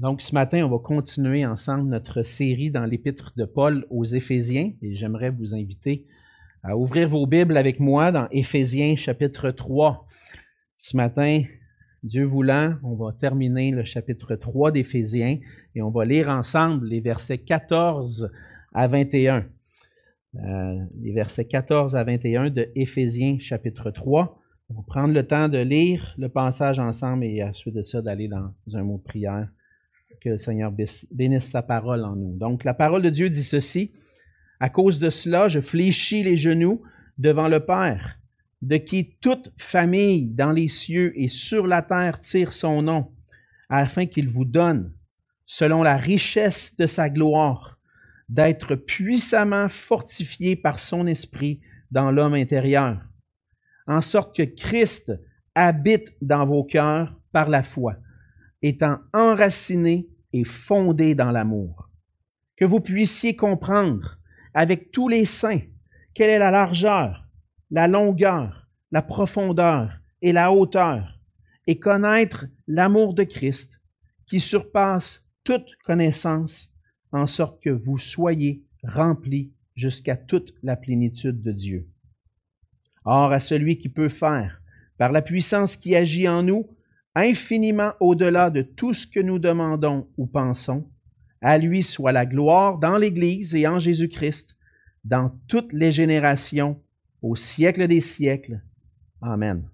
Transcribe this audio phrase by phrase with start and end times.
[0.00, 4.72] Donc, ce matin, on va continuer ensemble notre série dans l'épître de Paul aux Éphésiens
[4.80, 6.06] et j'aimerais vous inviter
[6.62, 10.06] à ouvrir vos Bibles avec moi dans Éphésiens chapitre 3.
[10.78, 11.42] Ce matin,
[12.02, 15.38] Dieu voulant, on va terminer le chapitre 3 d'Éphésiens
[15.74, 18.30] et on va lire ensemble les versets 14
[18.72, 19.44] à 21.
[20.34, 24.40] Euh, les versets 14 à 21 de Éphésiens chapitre 3.
[24.70, 28.00] On va prendre le temps de lire le passage ensemble et à suite de ça
[28.00, 29.46] d'aller dans un mot de prière.
[30.20, 30.72] Que le Seigneur
[31.10, 32.36] bénisse sa parole en nous.
[32.36, 33.92] Donc la parole de Dieu dit ceci.
[34.58, 36.82] À cause de cela, je fléchis les genoux
[37.16, 38.18] devant le Père,
[38.60, 43.10] de qui toute famille dans les cieux et sur la terre tire son nom,
[43.70, 44.92] afin qu'il vous donne,
[45.46, 47.78] selon la richesse de sa gloire,
[48.28, 53.00] d'être puissamment fortifié par son esprit dans l'homme intérieur,
[53.86, 55.12] en sorte que Christ
[55.54, 57.96] habite dans vos cœurs par la foi,
[58.62, 61.88] étant enraciné et fondé dans l'amour.
[62.56, 64.18] Que vous puissiez comprendre
[64.54, 65.62] avec tous les saints
[66.14, 67.26] quelle est la largeur,
[67.70, 71.18] la longueur, la profondeur et la hauteur,
[71.66, 73.80] et connaître l'amour de Christ
[74.26, 76.72] qui surpasse toute connaissance
[77.12, 81.88] en sorte que vous soyez remplis jusqu'à toute la plénitude de Dieu.
[83.04, 84.60] Or, à celui qui peut faire,
[84.98, 86.68] par la puissance qui agit en nous,
[87.14, 90.88] infiniment au-delà de tout ce que nous demandons ou pensons,
[91.40, 94.56] à lui soit la gloire dans l'Église et en Jésus-Christ,
[95.04, 96.80] dans toutes les générations,
[97.22, 98.60] au siècle des siècles.
[99.20, 99.68] Amen.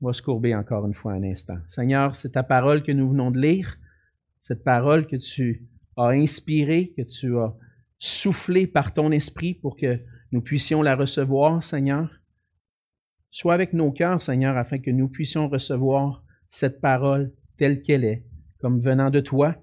[0.00, 1.58] On va se courber encore une fois un instant.
[1.68, 3.78] Seigneur, c'est ta parole que nous venons de lire,
[4.42, 7.54] cette parole que tu as inspiré, que tu as
[7.98, 9.98] soufflé par ton esprit pour que
[10.30, 12.08] nous puissions la recevoir, Seigneur.
[13.30, 18.24] Sois avec nos cœurs, Seigneur, afin que nous puissions recevoir cette parole telle qu'elle est,
[18.58, 19.56] comme venant de toi,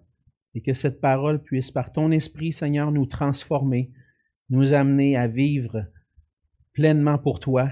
[0.53, 3.91] et que cette parole puisse, par ton esprit, Seigneur, nous transformer,
[4.49, 5.85] nous amener à vivre
[6.73, 7.71] pleinement pour toi,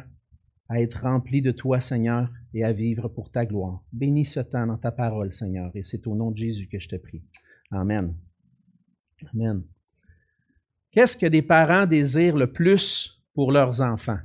[0.69, 3.83] à être remplis de toi, Seigneur, et à vivre pour ta gloire.
[3.91, 6.89] Bénis ce temps dans ta parole, Seigneur, et c'est au nom de Jésus que je
[6.89, 7.23] te prie.
[7.71, 8.15] Amen.
[9.33, 9.63] Amen.
[10.91, 14.19] Qu'est-ce que des parents désirent le plus pour leurs enfants?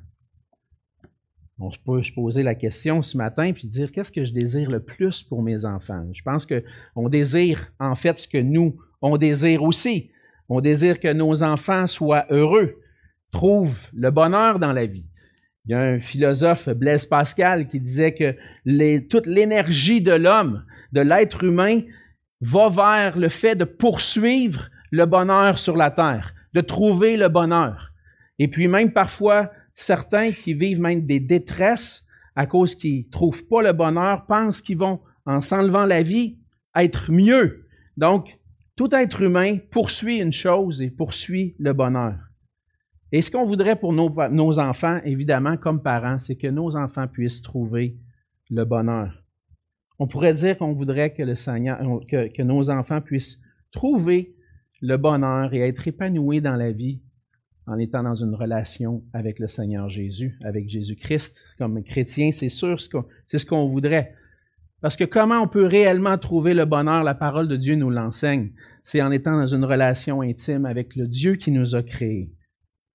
[1.61, 4.81] On peut se poser la question ce matin puis dire qu'est-ce que je désire le
[4.81, 6.07] plus pour mes enfants?
[6.13, 10.11] Je pense qu'on désire en fait ce que nous, on désire aussi.
[10.49, 12.77] On désire que nos enfants soient heureux,
[13.33, 15.05] trouvent le bonheur dans la vie.
[15.67, 21.01] Il y a un philosophe, Blaise Pascal, qui disait que toute l'énergie de l'homme, de
[21.01, 21.81] l'être humain,
[22.41, 27.93] va vers le fait de poursuivre le bonheur sur la terre, de trouver le bonheur.
[28.39, 33.47] Et puis même parfois, certains qui vivent même des détresses à cause qu'ils ne trouvent
[33.47, 36.39] pas le bonheur, pensent qu'ils vont, en s'enlevant la vie,
[36.75, 37.66] être mieux.
[37.97, 38.38] Donc,
[38.77, 42.17] tout être humain poursuit une chose et poursuit le bonheur.
[43.12, 47.43] Et ce qu'on voudrait pour nos, enfants, évidemment, comme parents, c'est que nos enfants puissent
[47.43, 47.97] trouver
[48.50, 49.22] le bonheur.
[49.99, 53.41] On pourrait dire qu'on voudrait que, nos enfants puissent
[53.72, 54.34] trouver
[54.81, 57.00] le bonheur et être épanoui dans la vie
[57.69, 61.41] en étant dans une relation avec le Seigneur Jésus, avec Jésus-Christ.
[61.59, 64.15] Comme chrétien, c'est sûr, c'est ce qu'on voudrait.
[64.81, 68.53] Parce que comment on peut réellement trouver le bonheur, la parole de Dieu nous l'enseigne,
[68.84, 72.33] c'est en étant dans une relation intime avec le Dieu qui nous a créés.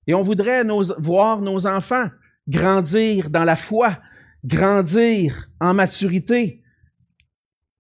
[0.08, 0.64] Et on voudrait
[0.98, 2.08] voir nos enfants
[2.48, 4.00] grandir dans la foi,
[4.44, 6.62] grandir en maturité,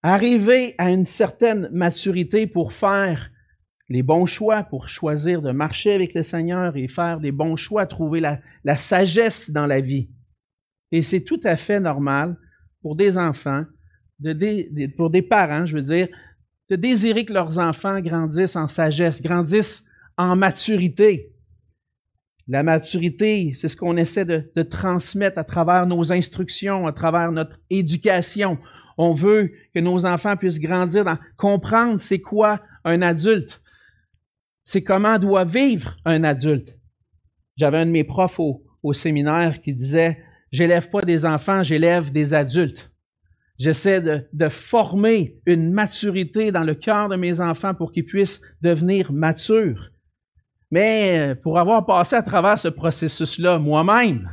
[0.03, 3.29] arriver à une certaine maturité pour faire
[3.89, 7.85] les bons choix, pour choisir de marcher avec le Seigneur et faire des bons choix,
[7.85, 10.09] trouver la, sagesse dans la vie.
[10.91, 12.37] Et c'est tout à fait normal
[12.81, 13.65] pour des enfants,
[14.97, 16.07] pour des parents, je veux dire,
[16.69, 19.83] de désirer que leurs enfants grandissent en sagesse, grandissent
[20.17, 21.29] en maturité.
[22.47, 27.31] La maturité, c'est ce qu'on essaie de, de, transmettre à travers nos instructions, à travers
[27.31, 28.57] notre éducation.
[28.97, 33.62] On veut que nos enfants puissent grandir dans comprendre c'est quoi un adulte,
[34.65, 36.77] c'est comment doit vivre un adulte.
[37.57, 40.19] J'avais un de mes profs au, séminaire qui disait,
[40.51, 42.91] j'élève pas des enfants, j'élève des adultes.
[43.59, 49.13] J'essaie de, former une maturité dans le cœur de mes enfants pour qu'ils puissent devenir
[49.13, 49.91] matures.
[50.71, 54.29] Mais pour avoir passé à travers ce processus-là moi-même,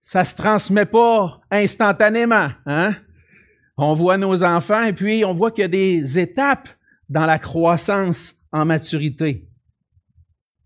[0.00, 2.50] ça se transmet pas instantanément.
[2.66, 2.94] Hein?
[3.76, 6.68] On voit nos enfants et puis on voit qu'il y a des étapes
[7.08, 9.48] dans la croissance en maturité.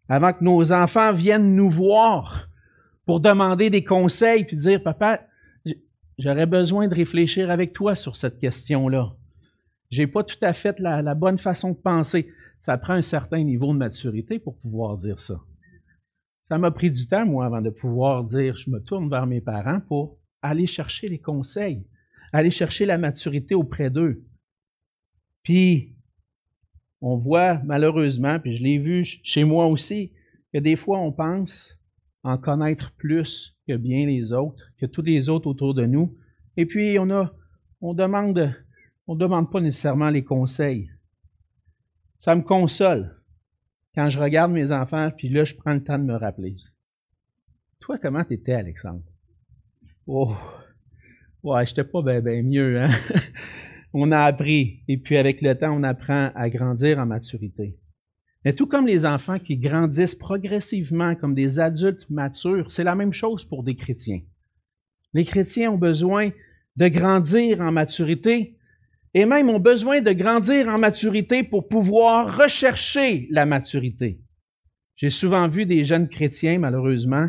[0.09, 2.49] Avant que nos enfants viennent nous voir
[3.07, 5.27] pour demander des conseils puis dire, papa,
[6.19, 9.13] j'aurais besoin de réfléchir avec toi sur cette question-là.
[9.91, 12.29] j'ai pas tout à fait la, la bonne façon de penser.
[12.61, 15.41] Ça prend un certain niveau de maturité pour pouvoir dire ça.
[16.45, 19.41] Ça m'a pris du temps, moi, avant de pouvoir dire, je me tourne vers mes
[19.41, 21.85] parents pour aller chercher les conseils,
[22.33, 24.25] aller chercher la maturité auprès d'eux.
[25.43, 25.96] Puis,
[27.01, 30.13] on voit malheureusement, puis je l'ai vu chez moi aussi,
[30.53, 31.79] que des fois on pense
[32.23, 36.17] en connaître plus que bien les autres, que tous les autres autour de nous.
[36.57, 37.33] Et puis on a,
[37.83, 38.53] demande
[39.51, 40.91] pas nécessairement les conseils.
[42.19, 43.15] Ça me console
[43.95, 46.57] quand je regarde mes enfants, puis là je prends le temps de me rappeler.
[47.81, 49.05] Toi, comment t'étais, Alexandre?
[50.07, 50.35] Oh,
[51.43, 52.91] ouais, j'étais pas bien ben mieux, hein?
[53.99, 57.79] on a appris, et puis avec le temps, on apprend à grandir en maturité.
[58.45, 63.15] Mais tout comme les enfants qui grandissent progressivement comme des adultes matures, c'est la même
[63.15, 64.21] chose pour des chrétiens.
[65.15, 66.31] Les chrétiens ont besoin
[66.77, 68.59] de grandir en maturité
[69.15, 74.21] et même ont besoin de grandir en maturité pour pouvoir rechercher la maturité.
[74.97, 77.29] J'ai souvent vu des jeunes chrétiens, malheureusement,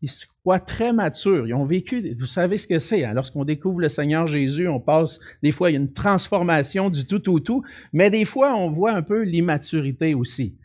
[0.00, 0.26] qui se
[0.60, 1.46] très matures.
[1.46, 3.04] Ils ont vécu, vous savez ce que c'est.
[3.04, 3.14] Hein?
[3.14, 7.06] Lorsqu'on découvre le Seigneur Jésus, on passe, des fois, il y a une transformation du
[7.06, 7.62] tout au tout,
[7.92, 10.56] mais des fois, on voit un peu l'immaturité aussi.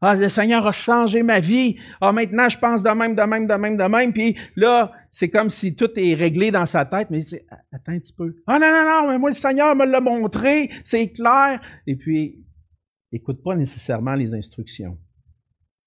[0.00, 1.76] Ah, le Seigneur a changé ma vie.
[2.00, 4.12] Ah, maintenant, je pense de même, de même, de même, de même.
[4.12, 7.08] Puis là, c'est comme si tout est réglé dans sa tête.
[7.10, 8.36] Mais c'est, attends un petit peu.
[8.46, 10.70] Ah, non, non, non, mais moi, le Seigneur me l'a montré.
[10.84, 11.60] C'est clair.
[11.86, 12.44] Et puis,
[13.10, 14.98] écoute pas nécessairement les instructions.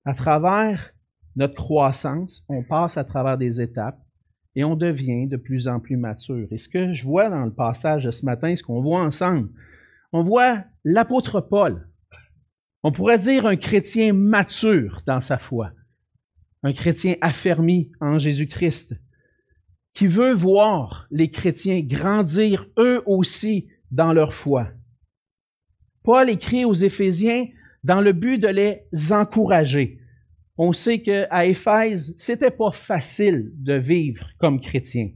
[0.06, 0.92] À travers
[1.40, 3.98] notre croissance, on passe à travers des étapes
[4.56, 6.48] et on devient de plus en plus mature.
[6.52, 9.50] Et ce que je vois dans le passage de ce matin, ce qu'on voit ensemble,
[10.12, 11.88] on voit l'apôtre Paul.
[12.84, 15.72] On pourrait dire un chrétien mature dans sa foi,
[16.64, 18.96] un chrétien affermi en Jésus-Christ,
[19.94, 24.68] qui veut voir les chrétiens grandir eux aussi dans leur foi.
[26.04, 27.48] Paul écrit aux Éphésiens
[27.86, 29.99] dans le but de les encourager,
[30.62, 35.10] on sait qu'à Éphèse, c'était pas facile de vivre comme chrétien.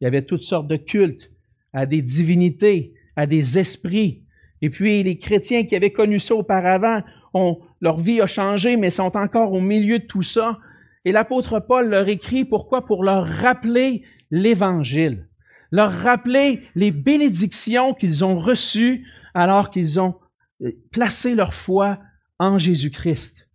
[0.00, 1.32] Il y avait toutes sortes de cultes
[1.72, 4.22] à des divinités, à des esprits.
[4.62, 7.02] Et puis les chrétiens qui avaient connu ça auparavant,
[7.34, 10.60] ont, leur vie a changé, mais sont encore au milieu de tout ça.
[11.04, 12.86] Et l'apôtre Paul leur écrit pourquoi?
[12.86, 15.26] Pour leur rappeler l'Évangile,
[15.72, 19.04] leur rappeler les bénédictions qu'ils ont reçues
[19.34, 20.14] alors qu'ils ont
[20.62, 21.98] euh, placé leur foi
[22.38, 23.45] en Jésus-Christ.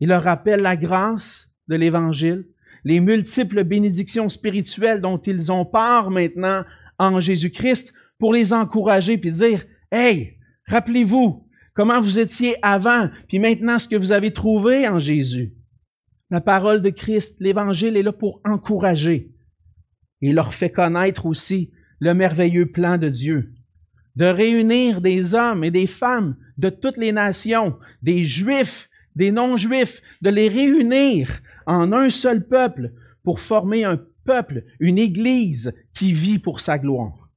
[0.00, 2.46] Il leur rappelle la grâce de l'Évangile,
[2.84, 6.64] les multiples bénédictions spirituelles dont ils ont part maintenant
[6.98, 13.78] en Jésus-Christ pour les encourager puis dire, Hey, rappelez-vous comment vous étiez avant, puis maintenant
[13.78, 15.54] ce que vous avez trouvé en Jésus.
[16.30, 19.32] La parole de Christ, l'Évangile est là pour encourager.
[20.20, 21.70] Il leur fait connaître aussi
[22.00, 23.54] le merveilleux plan de Dieu,
[24.16, 30.00] de réunir des hommes et des femmes de toutes les nations, des Juifs des non-juifs,
[30.22, 32.92] de les réunir en un seul peuple
[33.24, 37.28] pour former un peuple, une Église qui vit pour sa gloire.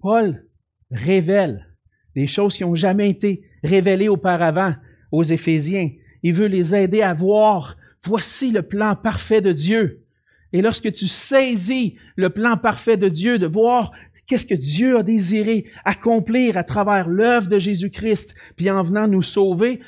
[0.00, 0.46] Paul
[0.92, 1.66] révèle
[2.14, 4.74] des choses qui n'ont jamais été révélées auparavant
[5.10, 5.90] aux Éphésiens.
[6.22, 10.04] Il veut les aider à voir, voici le plan parfait de Dieu.
[10.52, 13.90] Et lorsque tu saisis le plan parfait de Dieu, de voir
[14.28, 19.22] qu'est-ce que Dieu a désiré accomplir à travers l'œuvre de Jésus-Christ, puis en venant nous
[19.22, 19.80] sauver,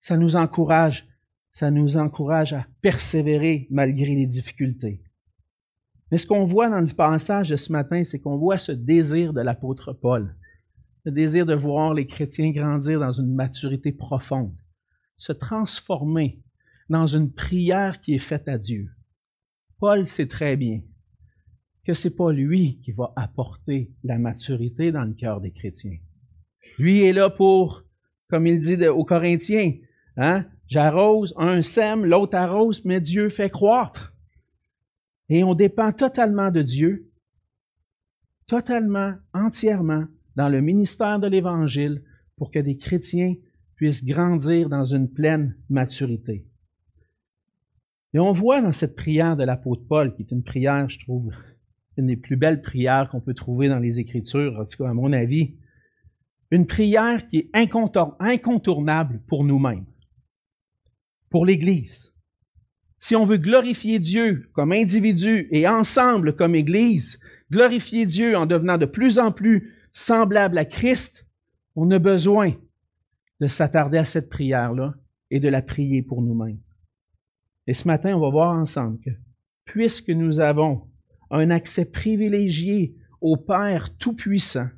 [0.00, 1.06] ça nous encourage,
[1.52, 5.02] ça nous encourage à persévérer malgré les difficultés.
[6.10, 9.32] Mais ce qu'on voit dans le passage de ce matin, c'est qu'on voit ce désir
[9.32, 10.34] de l'apôtre Paul,
[11.04, 14.56] le désir de voir les chrétiens grandir dans une maturité profonde,
[15.16, 16.42] se transformer
[16.88, 18.90] dans une prière qui est faite à Dieu.
[19.78, 20.80] Paul sait très bien
[21.84, 25.98] que c'est pas lui qui va apporter la maturité dans le cœur des chrétiens.
[26.78, 27.84] Lui est là pour,
[28.28, 29.72] comme il dit aux Corinthiens,
[30.18, 30.44] Hein?
[30.66, 34.12] J'arrose, un sème, l'autre arrose, mais Dieu fait croître.
[35.28, 37.10] Et on dépend totalement de Dieu,
[38.46, 42.02] totalement, entièrement, dans le ministère de l'Évangile
[42.36, 43.34] pour que des chrétiens
[43.76, 46.46] puissent grandir dans une pleine maturité.
[48.12, 51.32] Et on voit dans cette prière de l'apôtre Paul, qui est une prière, je trouve,
[51.96, 54.94] une des plus belles prières qu'on peut trouver dans les Écritures, en tout cas à
[54.94, 55.56] mon avis,
[56.50, 59.84] une prière qui est incontournable pour nous-mêmes
[61.30, 62.12] pour l'Église.
[62.98, 67.18] Si on veut glorifier Dieu comme individu et ensemble comme Église,
[67.50, 71.26] glorifier Dieu en devenant de plus en plus semblable à Christ,
[71.76, 72.54] on a besoin
[73.40, 74.94] de s'attarder à cette prière-là
[75.30, 76.58] et de la prier pour nous-mêmes.
[77.66, 79.10] Et ce matin, on va voir ensemble que
[79.64, 80.88] puisque nous avons
[81.30, 84.68] un accès privilégié au Père Tout-Puissant,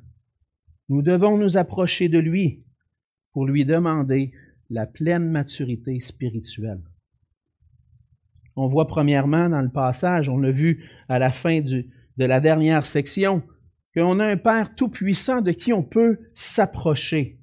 [0.89, 2.63] nous devons nous approcher de lui
[3.31, 4.33] pour lui demander
[4.71, 6.81] la pleine maturité spirituelle.
[8.55, 11.85] On voit premièrement dans le passage, on l'a vu à la fin de
[12.17, 13.43] la dernière section,
[13.93, 17.37] qu'on a un Père tout-puissant de qui on peut s'approcher.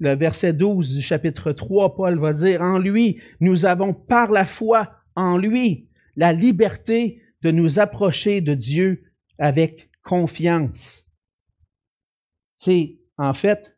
[0.00, 4.46] Le verset 12 du chapitre 3, Paul va dire, En lui, nous avons par la
[4.46, 11.06] foi en lui la liberté de nous approcher de Dieu avec confiance.
[12.58, 13.75] C'est, en fait,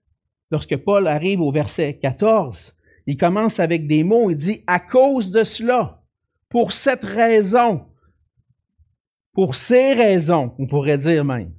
[0.51, 2.77] lorsque Paul arrive au verset 14,
[3.07, 6.03] il commence avec des mots, il dit, à cause de cela,
[6.49, 7.87] pour cette raison,
[9.33, 11.53] pour ces raisons, on pourrait dire même.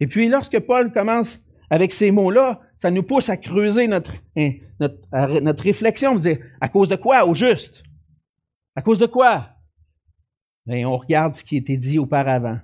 [0.00, 4.52] Et puis lorsque Paul commence avec ces mots-là, ça nous pousse à creuser notre, hein,
[4.78, 7.82] notre, notre réflexion, dire, à cause de quoi au juste?
[8.74, 9.50] À cause de quoi?
[10.66, 12.58] Bien, on regarde ce qui était dit auparavant.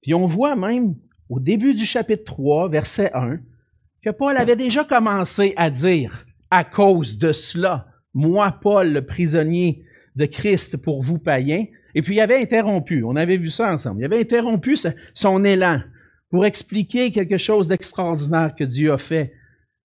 [0.00, 0.94] Puis on voit même
[1.28, 3.40] au début du chapitre 3, verset 1,
[4.02, 9.84] que Paul avait déjà commencé à dire, à cause de cela, moi, Paul, le prisonnier
[10.14, 14.00] de Christ pour vous païens, et puis il avait interrompu, on avait vu ça ensemble,
[14.00, 14.76] il avait interrompu
[15.14, 15.80] son élan
[16.30, 19.32] pour expliquer quelque chose d'extraordinaire que Dieu a fait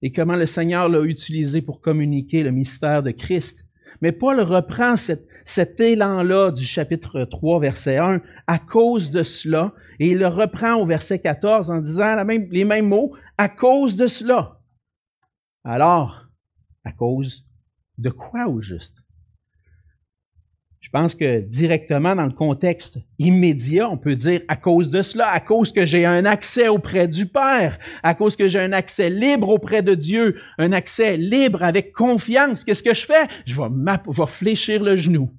[0.01, 3.63] et comment le Seigneur l'a utilisé pour communiquer le mystère de Christ.
[4.01, 10.09] Mais Paul reprend cet élan-là du chapitre 3, verset 1, à cause de cela, et
[10.09, 14.59] il le reprend au verset 14 en disant les mêmes mots, à cause de cela.
[15.63, 16.27] Alors,
[16.83, 17.43] à cause
[17.97, 18.97] de quoi au juste?
[20.79, 25.27] Je pense que directement dans le contexte immédiat, on peut dire à cause de cela,
[25.29, 29.09] à cause que j'ai un accès auprès du Père, à cause que j'ai un accès
[29.09, 32.63] libre auprès de Dieu, un accès libre avec confiance.
[32.63, 33.27] Qu'est-ce que je fais?
[33.47, 33.69] Je vais,
[34.11, 35.35] je vais fléchir le genou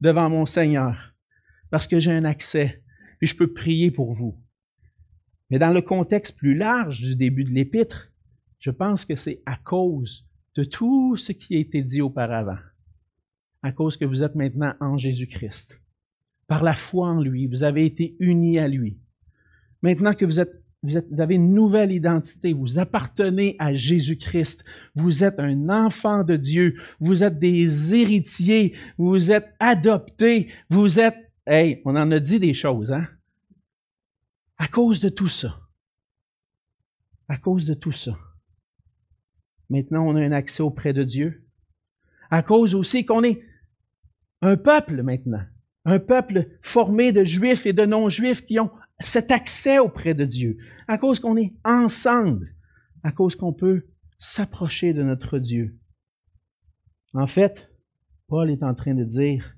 [0.00, 0.96] devant mon Seigneur
[1.70, 2.82] parce que j'ai un accès
[3.20, 4.41] et je peux prier pour vous.
[5.52, 8.10] Mais dans le contexte plus large du début de l'épître,
[8.58, 12.56] je pense que c'est à cause de tout ce qui a été dit auparavant
[13.62, 15.78] à cause que vous êtes maintenant en Jésus-Christ.
[16.48, 18.98] Par la foi en lui, vous avez été unis à lui.
[19.82, 25.38] Maintenant que vous êtes vous, avez une nouvelle identité, vous appartenez à Jésus-Christ, vous êtes
[25.38, 31.30] un enfant de Dieu, vous êtes des héritiers, vous êtes adoptés, vous êtes...
[31.46, 33.06] Hey, on en a dit des choses, hein?
[34.62, 35.58] À cause de tout ça.
[37.26, 38.16] À cause de tout ça.
[39.68, 41.48] Maintenant, on a un accès auprès de Dieu.
[42.30, 43.42] À cause aussi qu'on est
[44.40, 45.44] un peuple maintenant,
[45.84, 50.58] un peuple formé de juifs et de non-juifs qui ont cet accès auprès de Dieu,
[50.86, 52.54] à cause qu'on est ensemble,
[53.02, 53.88] à cause qu'on peut
[54.20, 55.76] s'approcher de notre Dieu.
[57.14, 57.68] En fait,
[58.28, 59.56] Paul est en train de dire,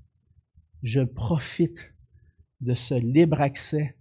[0.82, 1.92] je profite
[2.62, 3.99] de ce libre accès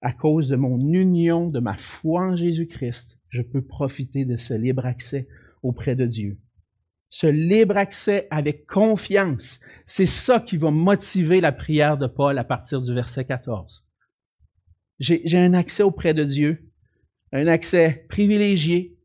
[0.00, 3.18] à cause de mon union, de ma foi en Jésus-Christ.
[3.30, 5.28] Je peux profiter de ce libre accès
[5.62, 6.38] auprès de Dieu
[7.10, 12.44] ce libre accès avec confiance, c'est ça qui va motiver la prière de Paul à
[12.44, 13.86] partir du verset 14.
[14.98, 16.70] J'ai un accès auprès de Dieu,
[17.32, 18.96] un accès privilégié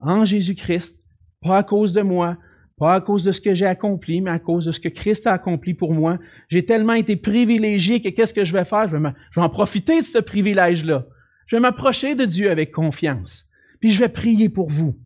[0.00, 0.98] en Jésus-Christ,
[1.40, 2.38] pas à cause de moi,
[2.78, 5.26] pas à cause de ce que j'ai accompli, mais à cause de ce que Christ
[5.26, 6.18] a accompli pour moi.
[6.48, 8.88] J'ai tellement été privilégié que qu'est-ce que je vais faire?
[8.88, 11.06] Je vais, en profiter de ce privilège-là.
[11.46, 13.48] Je vais m'approcher de Dieu avec confiance.
[13.80, 14.98] Puis je vais prier pour vous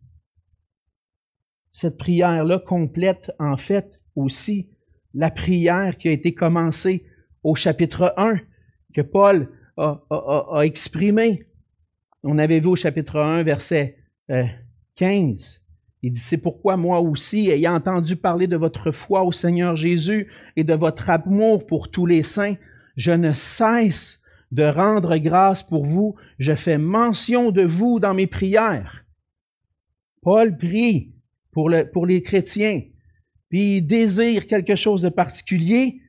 [1.71, 4.69] cette prière-là complète en fait aussi
[5.13, 7.05] la prière qui a été commencée
[7.43, 8.39] au chapitre 1,
[8.93, 11.47] que Paul a, a, exprimé.
[12.23, 13.97] On avait vu au chapitre 1, verset
[14.95, 15.61] 15.
[16.03, 20.31] Il dit, c'est pourquoi moi aussi, ayant entendu parler de votre foi au Seigneur Jésus
[20.55, 22.55] et de votre amour pour tous les saints,
[22.97, 26.15] je ne cesse de rendre grâce pour vous.
[26.39, 29.05] Je fais mention de vous dans mes prières.
[30.21, 31.13] Paul prie
[31.51, 32.81] pour, pour les chrétiens,
[33.49, 36.01] puis il désire quelque chose de particulier,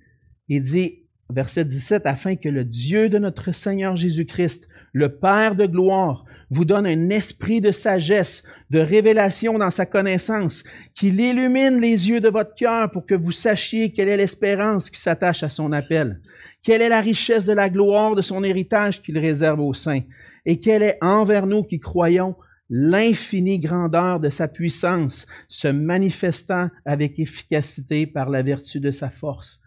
[0.49, 5.67] il dit, verset 17, afin que le Dieu de notre Seigneur Jésus-Christ, le Père de
[5.67, 12.11] gloire, vous donne un esprit de sagesse, de révélation dans sa connaissance, qu'il illumine les
[12.11, 15.73] yeux de votre cœur pour que vous sachiez quelle est l'espérance qui s'attache à son
[15.73, 16.21] appel,
[16.63, 20.03] quelle est la richesse de la gloire de son héritage qu'il réserve aux saints,
[20.45, 22.37] et quelle est envers nous qui croyons
[22.69, 29.59] l'infinie grandeur de sa puissance se manifestant avec efficacité par la vertu de sa force.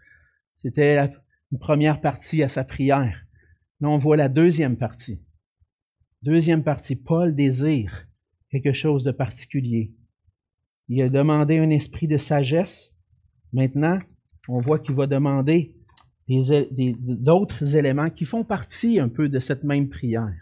[0.62, 1.10] C'était la
[1.58, 3.24] première partie à sa prière.
[3.80, 5.20] Là, on voit la deuxième partie.
[6.22, 8.06] Deuxième partie, Paul désire
[8.50, 9.92] quelque chose de particulier.
[10.88, 12.94] Il a demandé un esprit de sagesse.
[13.52, 14.00] Maintenant,
[14.48, 15.72] on voit qu'il va demander
[16.28, 20.34] d'autres éléments qui font partie un peu de cette même prière.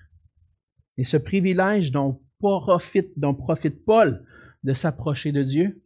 [0.96, 3.14] Et ce privilège dont profite,
[3.84, 4.24] Paul
[4.62, 5.82] de s'approcher de Dieu,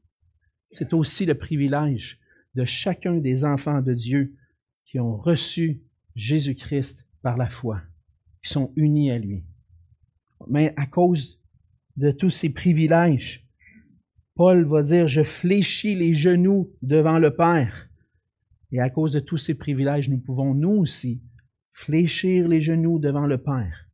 [0.70, 2.20] c'est aussi le privilège
[2.54, 4.36] de chacun des enfants de Dieu
[4.84, 5.82] qui ont reçu
[6.14, 7.80] Jésus-Christ par la foi,
[8.42, 9.44] qui sont unis à lui.
[10.46, 11.40] Mais à cause
[11.96, 13.46] de tous ces privilèges,
[14.34, 17.88] Paul va dire, je fléchis les genoux devant le Père.
[18.70, 21.22] Et à cause de tous ces privilèges, nous pouvons nous aussi
[21.72, 23.88] fléchir les genoux devant le Père.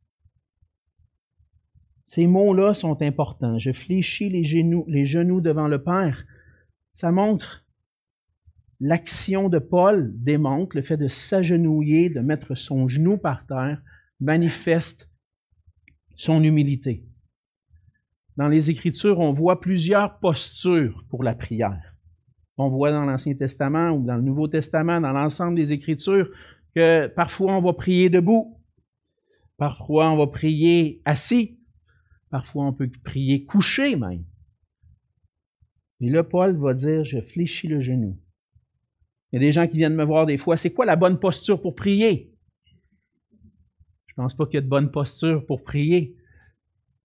[2.05, 3.57] Ces mots-là sont importants.
[3.57, 6.23] Je fléchis les genoux, les genoux devant le Père.
[6.93, 7.65] Ça montre
[8.79, 13.81] l'action de Paul démontre le fait de s'agenouiller, de mettre son genou par terre,
[14.19, 15.09] manifeste
[16.15, 17.03] son humilité.
[18.37, 21.95] Dans les Écritures, on voit plusieurs postures pour la prière.
[22.57, 26.29] On voit dans l'Ancien Testament ou dans le Nouveau Testament, dans l'ensemble des Écritures,
[26.73, 28.59] que parfois on va prier debout,
[29.57, 31.59] parfois on va prier assis,
[32.29, 34.25] parfois on peut prier couché même.
[36.01, 38.19] Et là, Paul va dire, je fléchis le genou.
[39.31, 41.19] Il y a des gens qui viennent me voir des fois, c'est quoi la bonne
[41.19, 42.34] posture pour prier?
[44.15, 46.15] Je ne pense pas qu'il y a de bonne posture pour prier.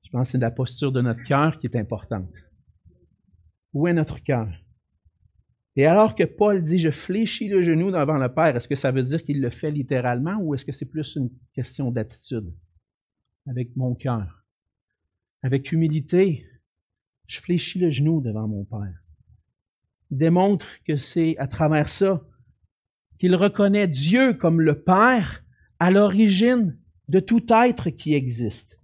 [0.05, 2.33] Je pense que c'est la posture de notre cœur qui est importante.
[3.73, 4.49] Où est notre cœur?
[5.75, 8.91] Et alors que Paul dit je fléchis le genou devant le Père, est-ce que ça
[8.93, 12.53] veut dire qu'il le fait littéralement ou est-ce que c'est plus une question d'attitude?
[13.49, 14.45] Avec mon cœur.
[15.43, 16.47] Avec humilité,
[17.27, 19.03] je fléchis le genou devant mon Père.
[20.11, 22.23] Il démontre que c'est à travers ça
[23.19, 25.45] qu'il reconnaît Dieu comme le Père
[25.79, 26.77] à l'origine
[27.11, 28.79] de tout être qui existe.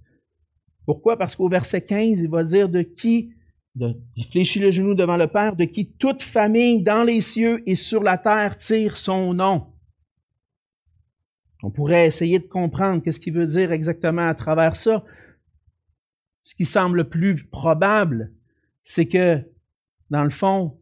[0.84, 1.16] Pourquoi?
[1.16, 3.32] Parce qu'au verset 15, il va dire de qui,
[3.78, 7.76] il fléchit le genou devant le Père, de qui toute famille dans les cieux et
[7.76, 9.66] sur la terre tire son nom.
[11.62, 15.04] On pourrait essayer de comprendre qu'est-ce qu'il veut dire exactement à travers ça.
[16.42, 18.32] Ce qui semble le plus probable,
[18.82, 19.40] c'est que,
[20.10, 20.78] dans le fond,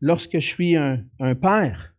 [0.00, 1.04] lorsque je suis un,
[1.40, 1.94] père,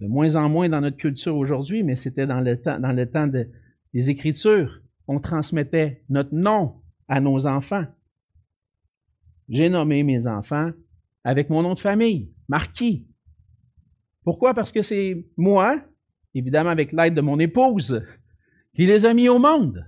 [0.00, 3.26] de moins en moins dans notre culture aujourd'hui, mais c'était dans le temps,
[3.92, 7.84] des Écritures, on transmettait notre nom à nos enfants.
[9.50, 10.70] J'ai nommé mes enfants
[11.22, 13.06] avec mon nom de famille, Marquis.
[14.24, 14.54] Pourquoi?
[14.54, 15.84] Parce que c'est moi,
[16.34, 18.02] évidemment avec l'aide de mon épouse,
[18.74, 19.84] qui les a mis au monde.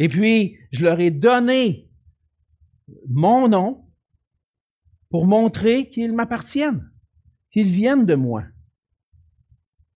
[0.00, 1.88] Et puis, je leur ai donné
[3.08, 3.84] mon nom
[5.08, 6.90] pour montrer qu'ils m'appartiennent,
[7.52, 8.44] qu'ils viennent de moi.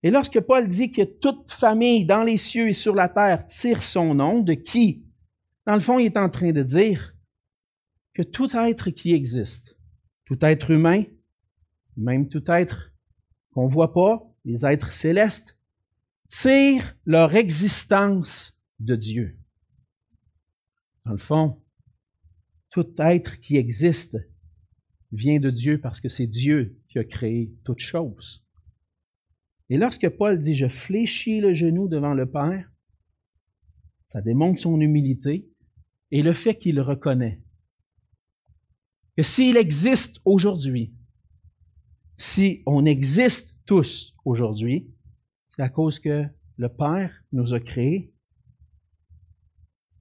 [0.02, 3.82] Et lorsque Paul dit que toute famille dans les cieux et sur la terre tire
[3.82, 5.04] son nom, de qui?
[5.66, 7.14] Dans le fond, il est en train de dire
[8.14, 9.76] que tout être qui existe,
[10.24, 11.04] tout être humain,
[11.96, 12.92] même tout être
[13.52, 15.58] qu'on ne voit pas, les êtres célestes,
[16.28, 19.38] tirent leur existence de Dieu.
[21.04, 21.61] Dans le fond,
[22.70, 24.16] tout être qui existe
[25.11, 28.44] vient de Dieu parce que c'est Dieu qui a créé toute chose.
[29.70, 32.70] Et lorsque Paul dit Je fléchis le genou devant le Père,
[34.09, 35.48] ça démontre son humilité
[36.11, 37.40] et le fait qu'il reconnaît
[39.16, 40.94] que s'il existe aujourd'hui,
[42.16, 44.88] si on existe tous aujourd'hui,
[45.50, 46.24] c'est à cause que
[46.57, 48.12] le Père nous a créés.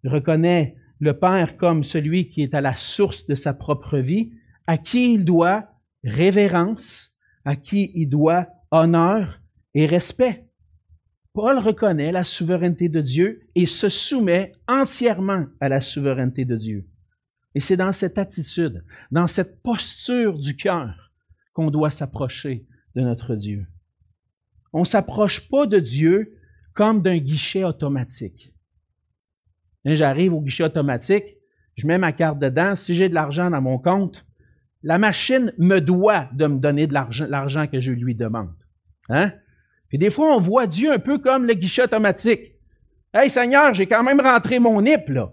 [0.04, 4.34] Il reconnaît le Père comme celui qui est à la source de sa propre vie,
[4.68, 5.68] à qui il doit
[6.04, 7.12] révérence,
[7.44, 9.42] à qui il doit honneur,
[9.78, 10.44] et respect.
[11.34, 16.88] Paul reconnaît la souveraineté de Dieu et se soumet entièrement à la souveraineté de Dieu.
[17.54, 21.12] Et c'est dans cette attitude, dans cette posture du cœur
[21.54, 23.68] qu'on doit s'approcher de notre Dieu.
[24.74, 26.40] On ne s'approche pas de Dieu
[26.74, 28.56] comme d'un guichet automatique.
[29.86, 31.38] J'arrive au guichet automatique,
[31.76, 34.26] je mets ma carte dedans, si j'ai de l'argent dans mon compte,
[34.82, 38.56] la machine me doit de me donner l'argent que je lui demande.
[39.10, 39.34] Hein?
[39.90, 42.54] Puis des fois, on voit Dieu un peu comme le guichet automatique.
[43.14, 45.32] Hey Seigneur, j'ai quand même rentré mon nip, là.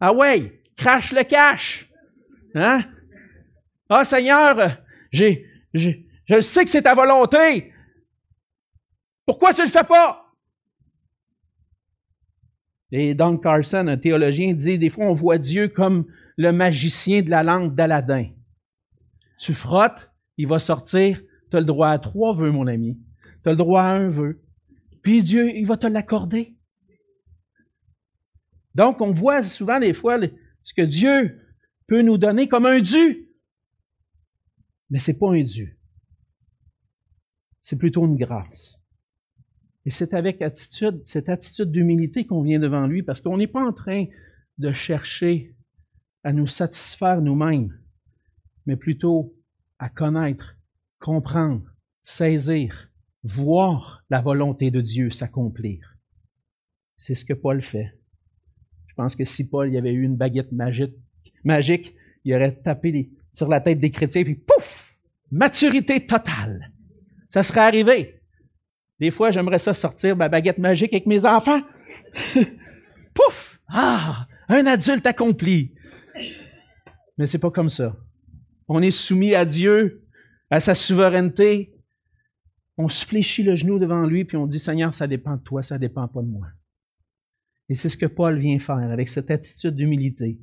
[0.00, 1.90] Ah ouais, crache le cash.
[2.54, 2.84] Hein?
[3.88, 4.78] Ah Seigneur,
[5.10, 7.72] j'ai, j'ai, je sais que c'est ta volonté.
[9.24, 10.22] Pourquoi tu ne le fais pas?
[12.92, 17.30] Et Don Carson, un théologien, dit des fois on voit Dieu comme le magicien de
[17.30, 18.26] la langue d'Aladin.
[19.38, 22.98] Tu frottes, il va sortir, tu as le droit à trois vœux, mon ami.
[23.46, 24.42] Tu as le droit à un vœu.
[25.02, 26.56] Puis Dieu, il va te l'accorder.
[28.74, 30.18] Donc, on voit souvent des fois
[30.64, 31.40] ce que Dieu
[31.86, 33.28] peut nous donner comme un dû.
[34.90, 35.78] Mais ce n'est pas un dû.
[37.62, 38.80] C'est plutôt une grâce.
[39.84, 43.64] Et c'est avec attitude, cette attitude d'humilité qu'on vient devant lui, parce qu'on n'est pas
[43.64, 44.06] en train
[44.58, 45.54] de chercher
[46.24, 47.78] à nous satisfaire nous-mêmes,
[48.66, 49.36] mais plutôt
[49.78, 50.56] à connaître,
[50.98, 51.62] comprendre,
[52.02, 52.85] saisir,
[53.26, 55.96] voir la volonté de Dieu s'accomplir.
[56.96, 57.92] C'est ce que Paul fait.
[58.86, 60.52] Je pense que si Paul y avait eu une baguette
[61.44, 64.96] magique, il aurait tapé sur la tête des chrétiens, puis pouf!
[65.30, 66.72] Maturité totale.
[67.28, 68.20] Ça serait arrivé.
[69.00, 71.60] Des fois, j'aimerais ça sortir ma baguette magique avec mes enfants.
[73.14, 73.60] pouf!
[73.68, 74.26] Ah!
[74.48, 75.74] Un adulte accompli.
[77.18, 77.96] Mais c'est pas comme ça.
[78.68, 80.04] On est soumis à Dieu,
[80.50, 81.75] à sa souveraineté.
[82.78, 85.62] On se fléchit le genou devant lui, puis on dit, Seigneur, ça dépend de toi,
[85.62, 86.48] ça dépend pas de moi.
[87.68, 90.38] Et c'est ce que Paul vient faire avec cette attitude d'humilité.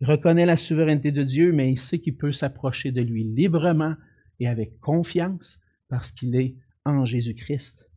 [0.00, 3.94] Il reconnaît la souveraineté de Dieu, mais il sait qu'il peut s'approcher de lui librement
[4.40, 7.88] et avec confiance parce qu'il est en Jésus-Christ.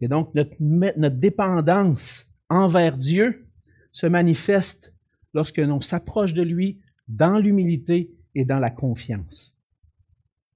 [0.00, 3.46] Et donc, notre, notre, dépendance envers Dieu
[3.92, 4.92] se manifeste
[5.34, 9.54] lorsque l'on s'approche de lui dans l'humilité et dans la confiance.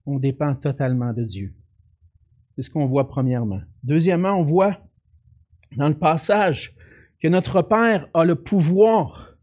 [0.04, 1.54] On dépend totalement de Dieu.
[2.54, 3.60] C'est ce qu'on voit premièrement.
[3.82, 4.78] Deuxièmement, on voit
[5.76, 6.74] dans le passage
[7.20, 9.36] que notre Père a le pouvoir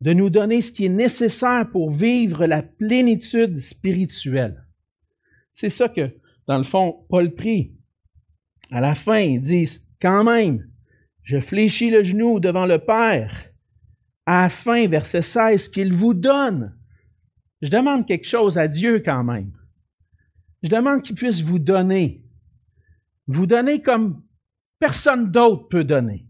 [0.00, 4.64] de nous donner ce qui est nécessaire pour vivre la plénitude spirituelle.
[5.52, 6.14] C'est ça que,
[6.46, 7.72] dans le fond, Paul prie.
[8.70, 10.68] À la fin, ils disent, quand même,
[11.22, 13.46] je fléchis le genou devant le Père,
[14.24, 16.76] afin, verset 16, qu'il vous donne.
[17.60, 19.57] Je demande quelque chose à Dieu quand même.
[20.62, 22.24] Je demande qu'il puisse vous donner.
[23.26, 24.22] Vous donner comme
[24.78, 26.26] personne d'autre peut donner.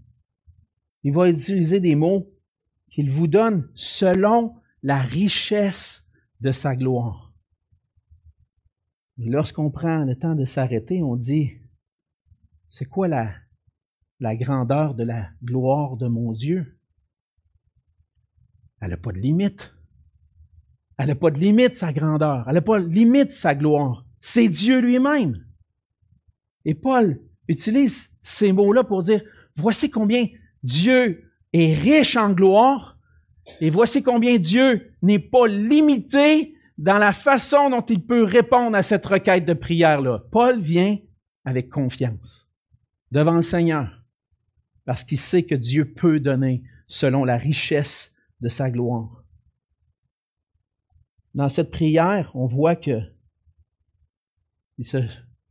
[1.04, 2.30] Il va utiliser des mots
[2.90, 6.06] qu'il vous donne selon la richesse
[6.40, 7.32] de sa gloire.
[9.18, 11.52] Et lorsqu'on prend le temps de s'arrêter, on dit,
[12.68, 13.32] c'est quoi la,
[14.20, 16.78] la grandeur de la gloire de mon Dieu?
[18.80, 19.74] Elle n'a pas de limite.
[20.98, 22.44] Elle n'a pas de limite, sa grandeur.
[22.48, 24.07] Elle n'a pas de limite, sa gloire.
[24.20, 25.44] C'est Dieu lui-même.
[26.64, 29.22] Et Paul utilise ces mots-là pour dire,
[29.56, 30.26] voici combien
[30.62, 32.98] Dieu est riche en gloire
[33.60, 38.82] et voici combien Dieu n'est pas limité dans la façon dont il peut répondre à
[38.82, 40.24] cette requête de prière-là.
[40.30, 40.98] Paul vient
[41.44, 42.50] avec confiance
[43.10, 44.02] devant le Seigneur
[44.84, 49.24] parce qu'il sait que Dieu peut donner selon la richesse de sa gloire.
[51.34, 53.00] Dans cette prière, on voit que
[54.78, 54.98] il se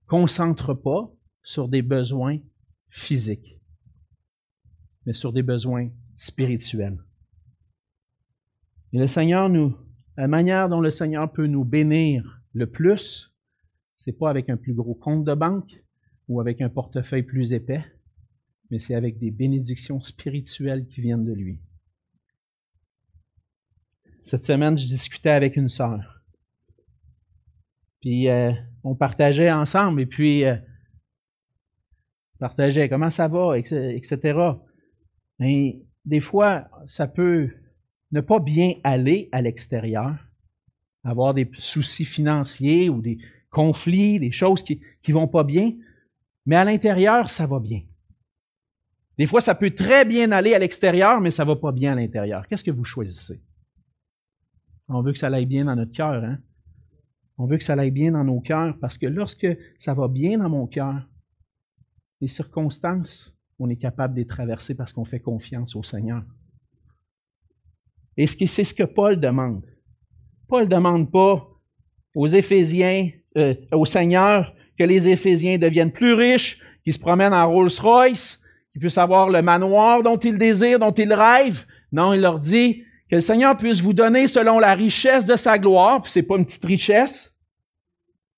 [0.08, 1.12] concentre pas
[1.44, 2.40] sur des besoins
[2.90, 3.60] physiques,
[5.06, 6.98] mais sur des besoins spirituels.
[8.94, 9.78] Et le Seigneur nous,
[10.16, 13.34] la manière dont le Seigneur peut nous bénir le plus,
[13.98, 15.84] c'est pas avec un plus gros compte de banque
[16.28, 17.84] ou avec un portefeuille plus épais,
[18.72, 21.60] mais c'est avec des bénédictions spirituelles qui viennent de lui.
[24.24, 26.17] Cette semaine, je discutais avec une sœur.
[28.02, 28.52] Puis euh,
[28.84, 30.56] on partageait ensemble et puis euh,
[32.40, 34.40] partageait comment ça va, etc.
[35.40, 37.50] Mais des fois, ça peut
[38.12, 40.16] ne pas bien aller à l'extérieur,
[41.04, 43.18] avoir des soucis financiers ou des
[43.50, 45.74] conflits, des choses qui ne vont pas bien,
[46.46, 47.82] mais à l'intérieur, ça va bien.
[49.18, 51.94] Des fois, ça peut très bien aller à l'extérieur, mais ça ne va pas bien
[51.94, 52.48] à l'intérieur.
[52.48, 53.42] Qu'est-ce que vous choisissez?
[54.88, 56.38] On veut que ça aille bien dans notre cœur, hein?
[57.38, 59.48] On veut que ça aille bien dans nos cœurs parce que lorsque
[59.78, 61.08] ça va bien dans mon cœur,
[62.20, 66.24] les circonstances, on est capable de les traverser parce qu'on fait confiance au Seigneur.
[68.18, 69.64] Et c'est ce que Paul demande.
[70.48, 71.48] Paul ne demande pas
[72.16, 77.48] aux Éphésiens, euh, au Seigneur, que les Éphésiens deviennent plus riches, qu'ils se promènent en
[77.48, 81.66] Rolls-Royce, qu'ils puissent avoir le manoir dont ils désirent, dont ils rêvent.
[81.92, 85.58] Non, il leur dit, que le Seigneur puisse vous donner selon la richesse de sa
[85.58, 87.34] gloire, puis c'est pas une petite richesse,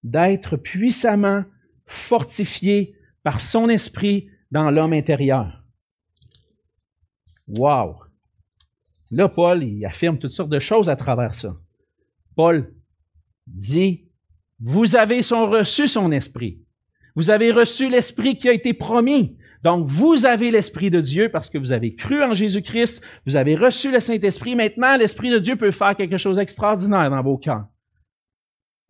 [0.04, 1.44] d'être puissamment
[1.86, 5.64] fortifié par son esprit dans l'homme intérieur.
[7.48, 7.98] Wow!
[9.12, 11.56] Là, Paul, il affirme toutes sortes de choses à travers ça.
[12.36, 12.74] Paul
[13.48, 14.08] dit,
[14.60, 16.62] vous avez reçu son esprit.
[17.16, 19.38] Vous avez reçu l'esprit qui a été promis.
[19.64, 23.56] Donc, vous avez l'Esprit de Dieu parce que vous avez cru en Jésus-Christ, vous avez
[23.56, 24.56] reçu le Saint-Esprit.
[24.56, 27.68] Maintenant, l'Esprit de Dieu peut faire quelque chose d'extraordinaire dans vos cœurs.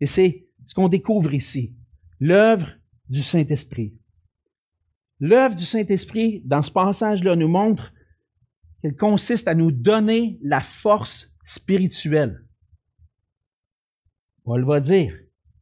[0.00, 1.74] Et c'est ce qu'on découvre ici,
[2.20, 2.68] l'œuvre
[3.08, 3.92] du Saint-Esprit.
[5.18, 7.92] L'œuvre du Saint-Esprit, dans ce passage-là, nous montre
[8.80, 12.44] qu'elle consiste à nous donner la force spirituelle.
[14.44, 15.12] Paul va dire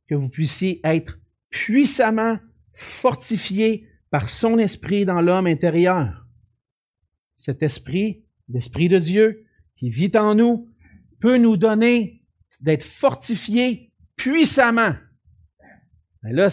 [0.06, 1.18] que vous puissiez être
[1.50, 2.38] puissamment
[2.74, 6.26] fortifiés par son esprit dans l'homme intérieur.
[7.36, 9.44] Cet esprit, l'esprit de Dieu
[9.76, 10.68] qui vit en nous,
[11.20, 12.22] peut nous donner
[12.60, 14.94] d'être fortifiés puissamment.
[16.22, 16.48] Là,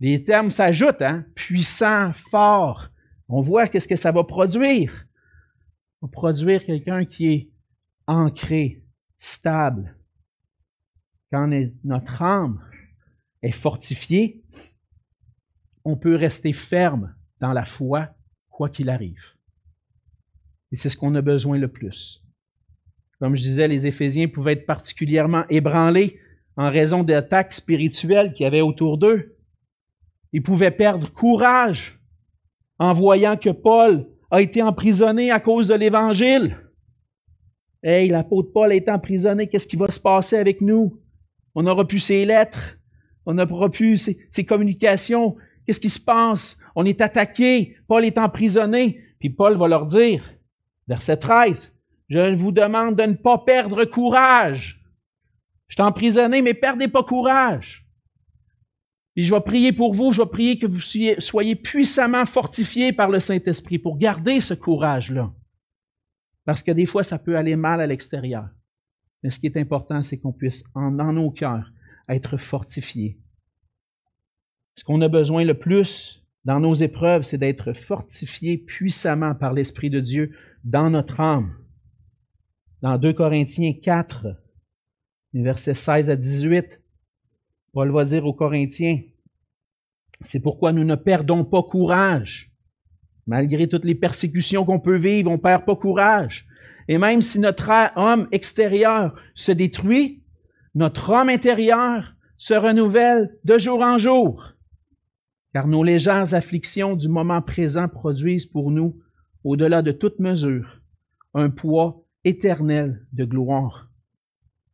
[0.00, 1.24] les termes s'ajoutent, hein?
[1.34, 2.88] puissant, fort.
[3.28, 4.92] On voit qu'est-ce que ça va produire.
[4.92, 7.50] Ça va produire quelqu'un qui est
[8.06, 8.82] ancré,
[9.18, 9.96] stable.
[11.32, 11.48] Quand
[11.84, 12.60] notre âme
[13.42, 14.42] est fortifiée,
[15.84, 18.10] on peut rester ferme dans la foi,
[18.48, 19.22] quoi qu'il arrive.
[20.72, 22.22] Et c'est ce qu'on a besoin le plus.
[23.18, 26.18] Comme je disais, les Éphésiens pouvaient être particulièrement ébranlés
[26.56, 29.36] en raison des attaques spirituelles qu'il y avait autour d'eux.
[30.32, 31.98] Ils pouvaient perdre courage
[32.78, 36.56] en voyant que Paul a été emprisonné à cause de l'Évangile.
[37.82, 41.00] Hey, l'apôtre Paul est emprisonné, qu'est-ce qui va se passer avec nous?
[41.54, 42.78] On n'aura plus ses lettres,
[43.26, 45.36] on n'aura plus ses communications.
[45.70, 46.58] Qu'est-ce qui se passe?
[46.74, 49.04] On est attaqué, Paul est emprisonné.
[49.20, 50.28] Puis Paul va leur dire,
[50.88, 51.72] verset 13,
[52.08, 54.82] je vous demande de ne pas perdre courage.
[55.68, 57.86] Je suis emprisonné, mais perdez pas courage.
[59.14, 60.80] Et je vais prier pour vous, je vais prier que vous
[61.20, 65.32] soyez puissamment fortifiés par le Saint-Esprit pour garder ce courage-là.
[66.46, 68.48] Parce que des fois, ça peut aller mal à l'extérieur.
[69.22, 71.70] Mais ce qui est important, c'est qu'on puisse, en, dans nos cœurs,
[72.08, 73.20] être fortifiés.
[74.80, 79.90] Ce qu'on a besoin le plus dans nos épreuves, c'est d'être fortifiés puissamment par l'Esprit
[79.90, 81.54] de Dieu dans notre âme.
[82.80, 84.28] Dans 2 Corinthiens 4,
[85.34, 86.80] versets 16 à 18,
[87.74, 89.02] Paul va dire aux Corinthiens,
[90.22, 92.50] c'est pourquoi nous ne perdons pas courage.
[93.26, 96.46] Malgré toutes les persécutions qu'on peut vivre, on ne perd pas courage.
[96.88, 100.22] Et même si notre homme extérieur se détruit,
[100.74, 104.54] notre homme intérieur se renouvelle de jour en jour.
[105.52, 109.00] Car nos légères afflictions du moment présent produisent pour nous,
[109.42, 110.80] au-delà de toute mesure,
[111.34, 113.90] un poids éternel de gloire.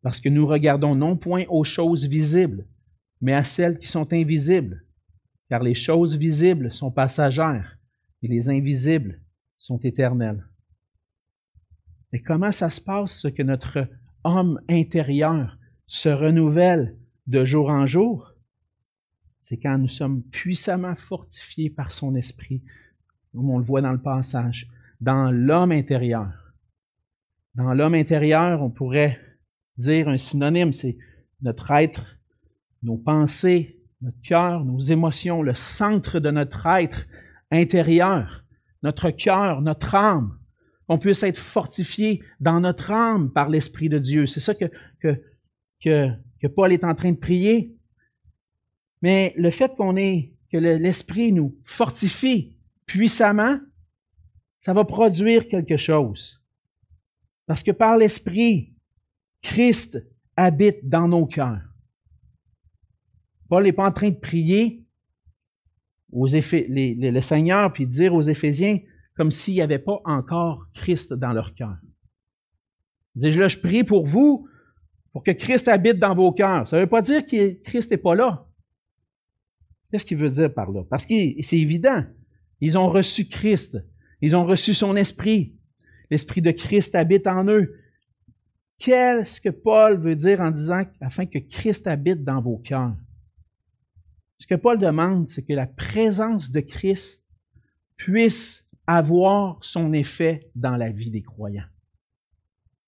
[0.03, 2.67] Parce que nous regardons non point aux choses visibles,
[3.21, 4.85] mais à celles qui sont invisibles,
[5.49, 7.79] car les choses visibles sont passagères
[8.23, 9.21] et les invisibles
[9.59, 10.45] sont éternelles.
[12.13, 13.89] Et comment ça se passe ce que notre
[14.25, 18.36] homme intérieur se renouvelle de jour en jour?
[19.49, 22.65] C'est quand nous sommes puissamment fortifiés par son esprit,
[23.33, 24.69] comme on le voit dans le passage,
[25.01, 26.33] dans l'homme intérieur.
[27.55, 29.21] Dans l'homme intérieur, on pourrait
[29.77, 30.99] dire un synonyme, c'est
[31.43, 32.17] notre être,
[32.83, 37.07] nos pensées, notre cœur, nos émotions, le centre de notre être
[37.53, 38.45] intérieur,
[38.83, 40.37] notre cœur, notre âme,
[40.89, 44.27] qu'on puisse être fortifié dans notre âme par l'Esprit de Dieu.
[44.27, 44.65] C'est ça que,
[45.01, 45.23] que,
[45.85, 46.09] que,
[46.43, 47.76] que, Paul est en train de prier.
[49.03, 52.57] Mais le fait qu'on ait, que l'Esprit nous fortifie
[52.87, 53.59] puissamment,
[54.61, 56.43] ça va produire quelque chose.
[57.47, 58.75] Parce que par l'Esprit,
[59.43, 60.05] Christ
[60.37, 61.63] habite dans nos cœurs.
[63.49, 64.85] Paul n'est pas en train de prier
[66.13, 68.79] aux les, le Seigneur puis de dire aux Éphésiens
[69.17, 71.77] comme s'il n'y avait pas encore Christ dans leur cœur.
[73.15, 74.47] Dit, là, je prie pour vous,
[75.13, 76.69] pour que Christ habite dans vos cœurs.
[76.69, 78.46] Ça ne veut pas dire que Christ n'est pas là.
[79.97, 80.83] Qu'est-ce qu'il veut dire par là?
[80.91, 82.05] Parce que c'est évident.
[82.61, 83.83] Ils ont reçu Christ.
[84.21, 85.57] Ils ont reçu son esprit.
[86.11, 87.81] L'esprit de Christ habite en eux.
[88.79, 92.95] Qu'est-ce que Paul veut dire en disant afin que Christ habite dans vos cœurs?
[94.39, 97.25] Ce que Paul demande, c'est que la présence de Christ
[97.97, 101.65] puisse avoir son effet dans la vie des croyants.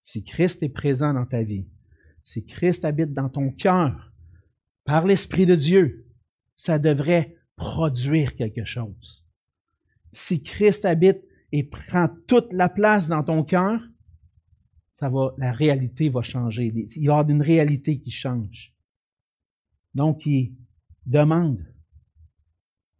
[0.02, 1.64] Si Christ est présent dans ta vie,
[2.22, 4.12] si Christ habite dans ton cœur,
[4.84, 6.04] par l'Esprit de Dieu,
[6.58, 9.24] ça devrait produire quelque chose.
[10.12, 13.80] Si Christ habite et prend toute la place dans ton cœur,
[14.96, 16.66] ça va, la réalité va changer.
[16.66, 18.74] Il y avoir une réalité qui change.
[19.94, 20.54] Donc, il,
[21.06, 21.64] demande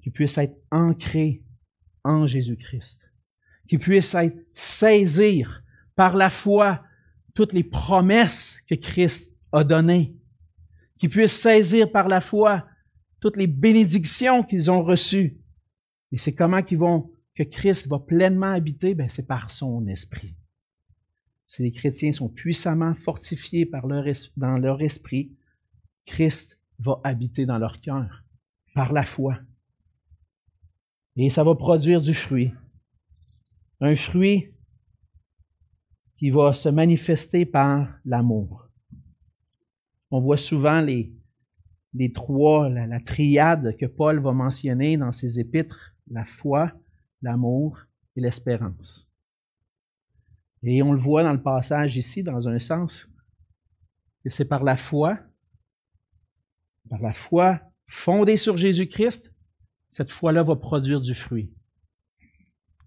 [0.02, 1.42] qu'il puisse être ancré
[2.04, 3.02] en Jésus-Christ,
[3.68, 5.62] qu'il puisse être saisir
[5.94, 6.82] par la foi
[7.34, 10.16] toutes les promesses que Christ a données,
[10.98, 12.66] qu'il puisse saisir par la foi
[13.20, 15.38] toutes les bénédictions qu'ils ont reçues.
[16.12, 20.35] Et c'est comment qu'ils vont, que Christ va pleinement habiter, ben c'est par son esprit.
[21.46, 23.70] Si les chrétiens sont puissamment fortifiés
[24.37, 25.33] dans leur esprit,
[26.04, 28.24] Christ va habiter dans leur cœur
[28.74, 29.38] par la foi.
[31.16, 32.52] Et ça va produire du fruit.
[33.81, 34.52] Un fruit
[36.16, 38.68] qui va se manifester par l'amour.
[40.11, 41.12] On voit souvent les,
[41.98, 46.72] les trois, la, la triade que Paul va mentionner dans ses épîtres, la foi,
[47.22, 47.80] l'amour
[48.14, 49.11] et l'espérance.
[50.62, 53.08] Et on le voit dans le passage ici, dans un sens,
[54.22, 55.18] que c'est par la foi,
[56.88, 59.32] par la foi fondée sur Jésus-Christ,
[59.90, 61.52] cette foi-là va produire du fruit.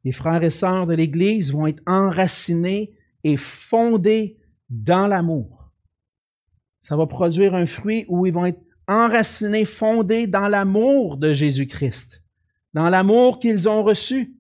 [0.06, 2.96] Les frères et sœurs de l'Église vont être enracinés
[3.26, 5.70] et fondés dans l'amour.
[6.84, 12.24] Ça va produire un fruit où ils vont être enracinés, fondés dans l'amour de Jésus-Christ,
[12.74, 14.36] dans l'amour qu'ils ont reçu.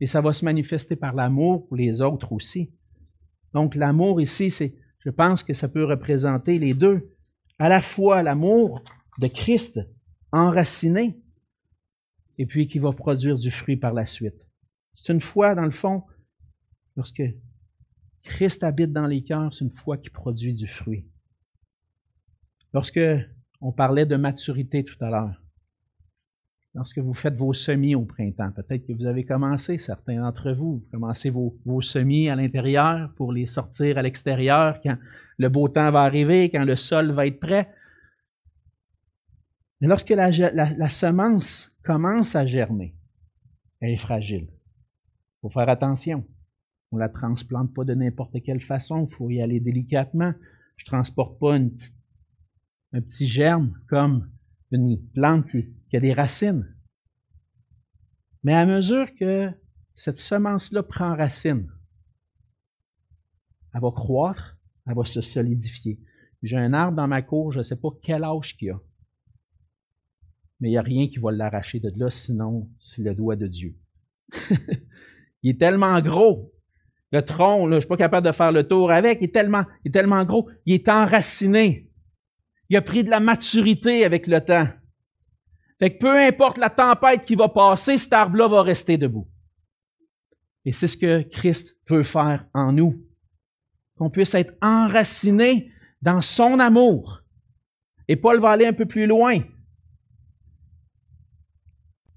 [0.00, 2.72] Et ça va se manifester par l'amour pour les autres aussi.
[3.52, 7.16] Donc l'amour ici, c'est, je pense que ça peut représenter les deux.
[7.58, 8.82] À la fois l'amour
[9.18, 9.80] de Christ
[10.30, 11.16] enraciné,
[12.38, 14.46] et puis qui va produire du fruit par la suite.
[14.94, 16.04] C'est une foi, dans le fond,
[16.96, 17.22] lorsque
[18.22, 21.06] Christ habite dans les cœurs, c'est une foi qui produit du fruit.
[22.72, 23.00] Lorsque
[23.60, 25.42] on parlait de maturité tout à l'heure,
[26.74, 30.78] lorsque vous faites vos semis au printemps, peut-être que vous avez commencé, certains d'entre vous,
[30.78, 34.96] vous commencez vos, semis à l'intérieur pour les sortir à l'extérieur quand
[35.38, 37.72] le beau temps va arriver, quand le sol va être prêt.
[39.80, 42.94] Mais lorsque la, la, la semence commence à germer,
[43.80, 44.48] elle est fragile.
[44.50, 46.24] Il faut faire attention.
[46.90, 50.32] On ne la transplante pas de n'importe quelle façon, il faut y aller délicatement.
[50.76, 51.97] Je ne transporte pas une petite,
[52.92, 54.30] un petit germe comme
[54.70, 56.66] une plante qui, a des racines.
[58.42, 59.50] Mais à mesure que
[59.94, 61.70] cette semence-là prend racine,
[63.74, 65.98] elle va croître, elle va se solidifier.
[66.42, 68.80] J'ai un arbre dans ma cour, je ne sais pas quel âge qu'il a.
[70.60, 73.46] Mais il n'y a rien qui va l'arracher de là, sinon c'est le doigt de
[73.46, 73.76] Dieu.
[75.42, 76.52] il est tellement gros.
[77.10, 79.88] Le tronc, là, je suis pas capable de faire le tour avec, il tellement, il
[79.88, 80.48] est tellement gros.
[80.66, 81.87] Il est enraciné.
[82.68, 84.68] Il a pris de la maturité avec le temps.
[85.78, 89.28] Fait que peu importe la tempête qui va passer, cet arbre-là va rester debout.
[90.64, 93.02] Et c'est ce que Christ veut faire en nous.
[93.96, 97.22] Qu'on puisse être enraciné dans son amour.
[98.06, 99.40] Et Paul va aller un peu plus loin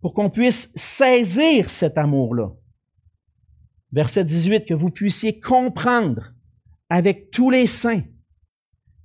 [0.01, 2.49] pour qu'on puisse saisir cet amour-là.
[3.91, 6.33] Verset 18, que vous puissiez comprendre
[6.89, 8.03] avec tous les saints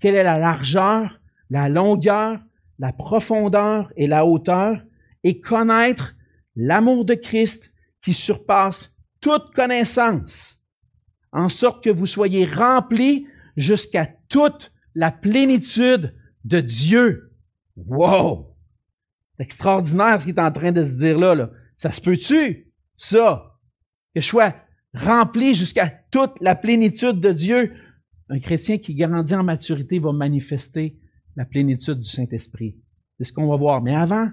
[0.01, 2.41] quelle est la largeur, la longueur,
[2.79, 4.83] la profondeur et la hauteur,
[5.25, 6.15] et connaître
[6.55, 10.63] l'amour de Christ qui surpasse toute connaissance,
[11.33, 17.33] en sorte que vous soyez remplis jusqu'à toute la plénitude de Dieu.
[17.77, 18.57] Wow!
[19.37, 21.35] C'est extraordinaire ce qu'il est en train de se dire là.
[21.35, 21.51] là.
[21.77, 23.59] Ça se peut-tu, ça?
[24.15, 24.55] Que je sois
[24.95, 27.75] rempli jusqu'à toute la plénitude de Dieu.
[28.31, 30.99] Un chrétien qui grandit en maturité va manifester
[31.37, 32.77] la plénitude du Saint-Esprit.
[33.19, 33.83] C'est ce qu'on va voir.
[33.83, 34.29] Mais avant,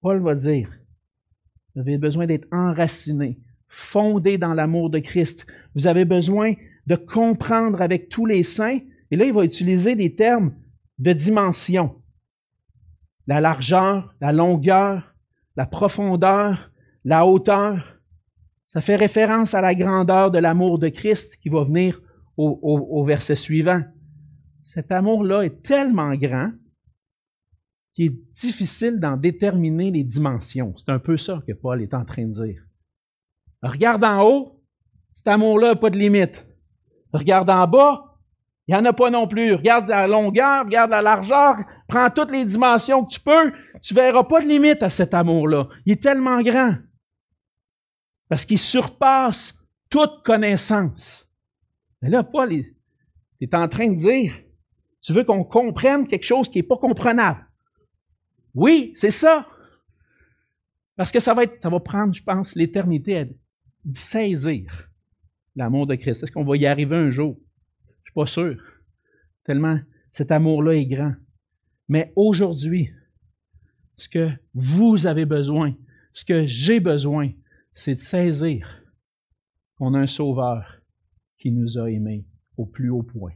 [0.00, 0.70] Paul va dire,
[1.74, 5.46] vous avez besoin d'être enraciné, fondé dans l'amour de Christ.
[5.74, 6.54] Vous avez besoin
[6.86, 8.80] de comprendre avec tous les saints.
[9.10, 10.54] Et là, il va utiliser des termes
[10.98, 11.96] de dimension.
[13.26, 15.14] La largeur, la longueur,
[15.56, 16.70] la profondeur,
[17.04, 18.00] la hauteur.
[18.68, 22.00] Ça fait référence à la grandeur de l'amour de Christ qui va venir
[22.36, 23.82] au, au, verset suivant.
[24.72, 26.52] Cet amour-là est tellement grand
[27.92, 30.74] qu'il est difficile d'en déterminer les dimensions.
[30.76, 32.62] C'est un peu ça que Paul est en train de dire.
[33.62, 34.62] Regarde en haut,
[35.16, 36.46] cet amour-là n'a pas de limite.
[37.12, 38.16] Regarde en bas,
[38.68, 39.54] il n'y en a pas non plus.
[39.54, 41.56] Regarde la longueur, regarde la largeur,
[41.88, 43.52] prends toutes les dimensions que tu peux,
[43.82, 45.68] tu verras pas de limite à cet amour-là.
[45.84, 46.76] Il est tellement grand.
[48.28, 49.52] Parce qu'il surpasse
[49.88, 51.28] toute connaissance.
[52.00, 54.32] Mais là, Paul est en train de dire,
[55.02, 57.46] tu veux qu'on comprenne quelque chose qui n'est pas comprenable?
[58.54, 59.46] Oui, c'est ça.
[60.96, 63.24] Parce que ça va être, ça va prendre, je pense, l'éternité à
[63.94, 64.90] saisir
[65.56, 66.22] l'amour de Christ.
[66.22, 67.38] Est-ce qu'on va y arriver un jour?
[68.02, 68.56] Je suis pas sûr.
[69.44, 69.80] Tellement
[70.12, 71.14] cet amour-là est grand.
[71.88, 72.90] Mais aujourd'hui,
[73.96, 75.74] ce que vous avez besoin,
[76.12, 77.30] ce que j'ai besoin,
[77.74, 78.84] c'est de saisir
[79.76, 80.82] qu'on a un sauveur
[81.38, 82.26] qui nous a aimés
[82.56, 83.32] au plus haut point.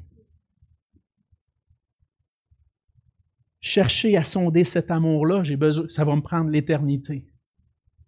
[3.64, 7.26] Chercher à sonder cet amour-là, j'ai besoin, ça va me prendre l'éternité.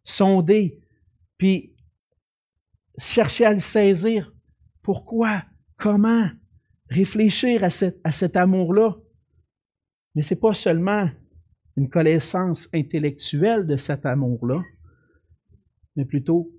[0.04, 0.78] Sonder,
[1.38, 1.74] puis
[2.98, 4.34] chercher à le saisir.
[4.82, 5.44] Pourquoi?
[5.78, 6.28] Comment?
[6.90, 8.96] Réfléchir à, cet, à cet amour-là.
[10.14, 11.08] Mais c'est pas seulement
[11.78, 14.62] une connaissance intellectuelle de cet amour-là,
[15.96, 16.52] mais plutôt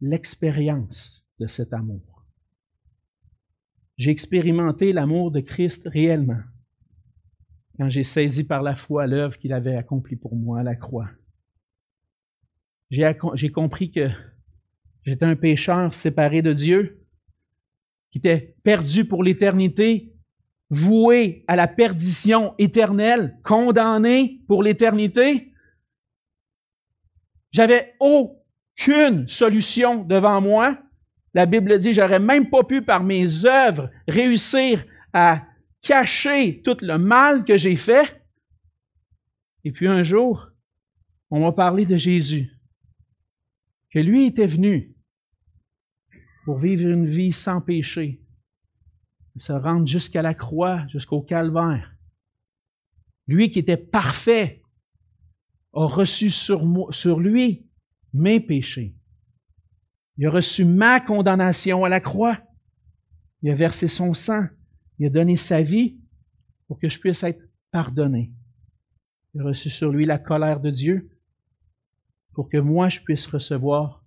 [0.00, 2.24] l'expérience de cet amour.
[3.98, 6.40] J'ai expérimenté l'amour de Christ réellement.
[7.76, 11.10] Quand j'ai saisi par la foi l'œuvre qu'il avait accomplie pour moi à la croix.
[12.90, 14.08] J'ai compris que
[15.04, 17.04] j'étais un pécheur séparé de Dieu,
[18.10, 20.14] qui était perdu pour l'éternité,
[20.70, 25.52] voué à la perdition éternelle, condamné pour l'éternité.
[27.52, 30.78] J'avais aucune solution devant moi.
[31.34, 35.42] La Bible dit, j'aurais même pas pu par mes œuvres réussir à
[35.86, 38.22] cacher tout le mal que j'ai fait.
[39.64, 40.50] Et puis un jour,
[41.30, 42.50] on m'a parlé de Jésus,
[43.90, 44.94] que lui était venu
[46.44, 48.20] pour vivre une vie sans péché,
[49.36, 51.92] se rendre jusqu'à la croix, jusqu'au calvaire.
[53.26, 54.62] Lui qui était parfait
[55.74, 56.62] a reçu sur,
[56.94, 57.66] sur lui
[58.12, 58.94] mes péchés.
[60.16, 62.38] Il a reçu ma condamnation à la croix.
[63.42, 64.46] Il a versé son sang.
[64.98, 65.98] Il a donné sa vie
[66.66, 68.32] pour que je puisse être pardonné.
[69.34, 71.10] Il a reçu sur lui la colère de Dieu
[72.32, 74.04] pour que moi je puisse recevoir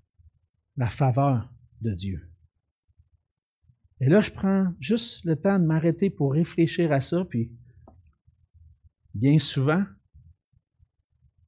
[0.77, 2.29] la faveur de Dieu.
[4.01, 7.51] Et là, je prends juste le temps de m'arrêter pour réfléchir à ça, puis
[9.13, 9.83] bien souvent,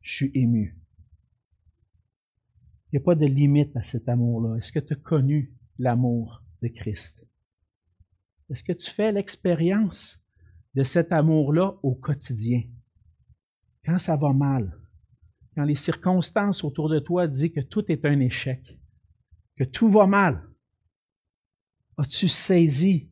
[0.01, 0.77] je suis ému.
[2.91, 4.57] Il n'y a pas de limite à cet amour-là.
[4.57, 7.25] Est-ce que tu as connu l'amour de Christ?
[8.51, 10.21] Est-ce que tu fais l'expérience
[10.75, 12.63] de cet amour-là au quotidien?
[13.85, 14.77] Quand ça va mal,
[15.55, 18.77] quand les circonstances autour de toi disent que tout est un échec,
[19.55, 20.43] que tout va mal,
[21.97, 23.09] as-tu saisi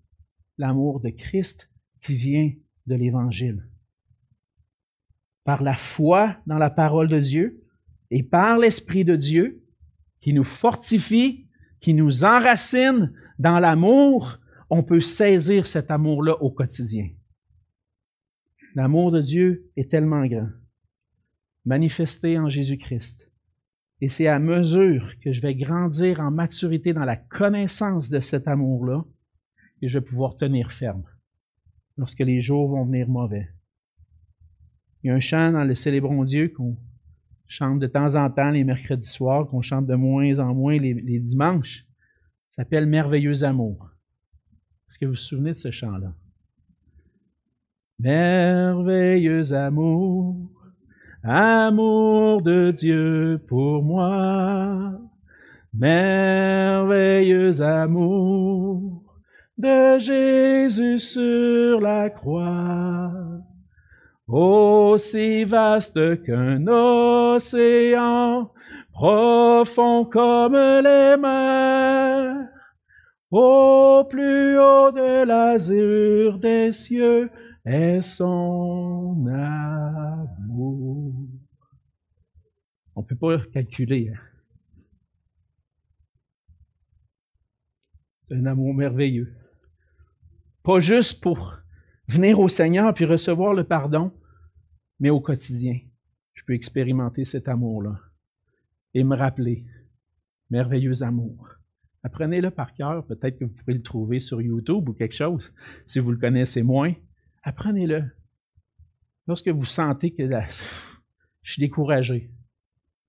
[0.58, 1.70] l'amour de Christ
[2.02, 2.52] qui vient
[2.88, 3.66] de l'Évangile?
[5.46, 7.64] Par la foi dans la parole de Dieu
[8.12, 9.64] et par l'Esprit de Dieu
[10.20, 11.48] qui nous fortifie,
[11.80, 14.38] qui nous enracine dans l'amour,
[14.70, 17.10] on peut saisir cet amour-là au quotidien.
[18.76, 20.50] L'amour de Dieu est tellement grand,
[21.66, 23.30] manifesté en Jésus-Christ,
[24.02, 28.48] et c'est à mesure que je vais grandir en maturité dans la connaissance de cet
[28.48, 29.04] amour-là
[29.82, 31.04] que je vais pouvoir tenir ferme
[31.98, 33.50] lorsque les jours vont venir mauvais.
[35.04, 36.78] Il y a un chant dans le Célébrons Dieu qu'on
[37.48, 40.94] chante de temps en temps les mercredis soirs, qu'on chante de moins en moins les,
[40.94, 41.86] les dimanches.
[42.52, 43.90] Ça s'appelle Merveilleux amour.
[44.90, 46.12] Est-ce que vous vous souvenez de ce chant-là?
[48.00, 50.50] Merveilleux amour,
[51.24, 54.94] Amour de Dieu pour moi,
[55.74, 59.04] merveilleux amour
[59.58, 63.12] de Jésus sur la croix,
[64.30, 68.50] aussi vaste qu'un océan,
[68.94, 71.69] profond comme les mers,
[73.32, 77.30] au plus haut de l'azur des cieux,
[77.66, 81.14] est son amour.
[82.96, 84.10] On ne peut pas calculer.
[84.10, 84.20] Hein.
[88.28, 89.36] C'est un amour merveilleux.
[90.64, 91.58] Pas juste pour
[92.08, 94.12] venir au Seigneur puis recevoir le pardon,
[95.00, 95.80] mais au quotidien.
[96.34, 98.00] Je peux expérimenter cet amour-là
[98.94, 99.66] et me rappeler,
[100.50, 101.59] merveilleux amour.
[102.04, 105.54] Apprenez-le par cœur, peut-être que vous pourrez le trouver sur YouTube ou quelque chose,
[105.86, 106.94] si vous le connaissez moins.
[107.44, 108.06] Apprenez-le.
[109.28, 110.24] Lorsque vous sentez que
[111.42, 112.32] je suis découragé,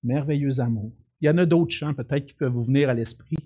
[0.03, 0.93] merveilleux amour.
[1.21, 3.37] Il y en a d'autres chants peut-être qui peuvent vous venir à l'esprit.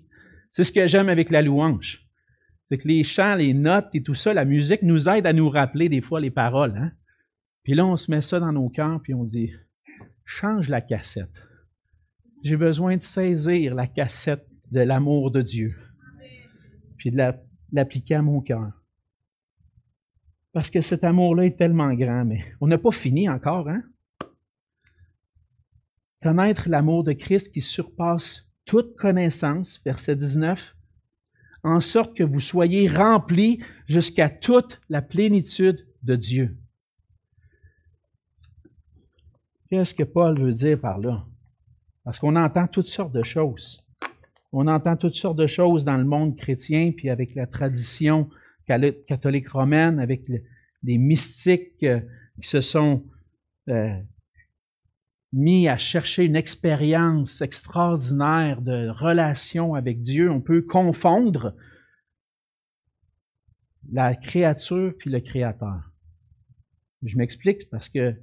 [0.50, 2.02] C'est ce que j'aime avec la louange.
[2.64, 5.48] C'est que les chants, les notes et tout ça, la musique nous aide à nous
[5.48, 6.76] rappeler des fois les paroles.
[6.76, 6.92] Hein?
[7.62, 9.52] Puis là, on se met ça dans nos cœurs, puis on dit,
[10.24, 11.30] change la cassette.
[12.42, 15.76] J'ai besoin de saisir la cassette de l'amour de Dieu,
[16.96, 17.22] puis de
[17.72, 18.72] l'appliquer à mon cœur.
[20.52, 23.82] Parce que cet amour-là est tellement grand, mais on n'a pas fini encore, hein?
[26.22, 30.74] Connaître l'amour de Christ qui surpasse toute connaissance, verset 19,
[31.62, 36.56] en sorte que vous soyez remplis jusqu'à toute la plénitude de Dieu.
[39.68, 41.26] Qu'est-ce que Paul veut dire par là?
[42.04, 43.85] Parce qu'on entend toutes sortes de choses.
[44.52, 48.28] On entend toutes sortes de choses dans le monde chrétien, puis avec la tradition
[48.66, 50.22] catholique romaine, avec
[50.82, 52.00] des mystiques euh,
[52.40, 53.04] qui se sont
[53.68, 53.94] euh,
[55.32, 60.30] mis à chercher une expérience extraordinaire de relation avec Dieu.
[60.30, 61.54] On peut confondre
[63.92, 65.92] la créature puis le créateur.
[67.02, 68.14] Je m'explique parce que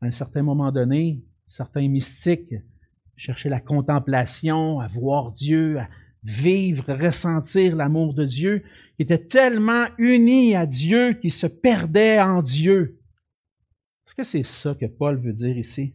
[0.00, 2.54] à un certain moment donné, certains mystiques
[3.16, 5.88] cherchaient la contemplation, à voir Dieu, à
[6.22, 8.64] vivre, ressentir l'amour de Dieu,
[8.96, 12.98] qui était tellement unis à Dieu qu'ils se perdaient en Dieu.
[14.16, 15.94] que c'est ça que Paul veut dire ici?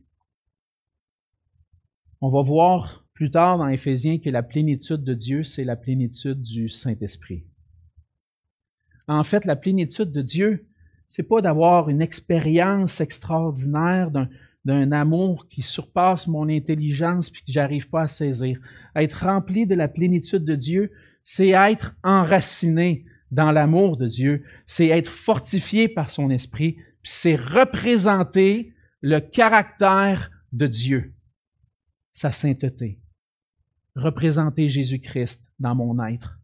[2.22, 6.42] On va voir plus tard dans Éphésiens que la plénitude de Dieu, c'est la plénitude
[6.42, 7.44] du Saint-Esprit.
[9.08, 10.68] En fait, la plénitude de Dieu,
[11.08, 14.30] c'est pas d'avoir une expérience extraordinaire d'un
[14.68, 18.60] amour qui surpasse mon intelligence puis que j'arrive pas à saisir.
[18.96, 20.92] Être rempli de la plénitude de Dieu,
[21.24, 28.74] c'est être enraciné dans l'amour de Dieu, c'est être fortifié par son esprit, c'est représenter
[29.02, 31.14] le caractère de Dieu,
[32.14, 33.00] sa sainteté.
[33.96, 36.38] Représenter Jésus-Christ dans mon être.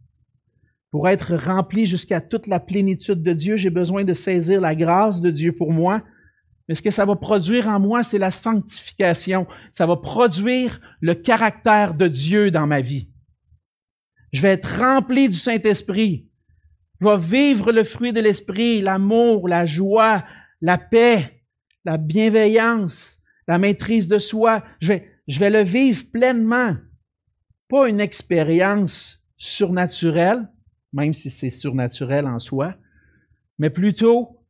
[0.92, 5.22] Pour être rempli jusqu'à toute la plénitude de Dieu, j'ai besoin de saisir la grâce
[5.22, 6.04] de Dieu pour moi.
[6.68, 9.48] Mais ce que ça va produire en moi, c'est la sanctification.
[9.72, 13.08] Ça va produire le caractère de Dieu dans ma vie.
[14.34, 16.28] Je vais être rempli du Saint-Esprit.
[17.00, 20.26] Je vais vivre le fruit de l'Esprit, l'amour, la joie,
[20.62, 21.44] la paix,
[21.86, 24.64] la bienveillance, la maîtrise de soi.
[24.82, 26.76] Je vais, je vais le vivre pleinement.
[27.70, 30.50] Pas une expérience surnaturelle,
[30.92, 32.76] même si c'est surnaturel en soi,
[33.60, 34.44] mais plutôt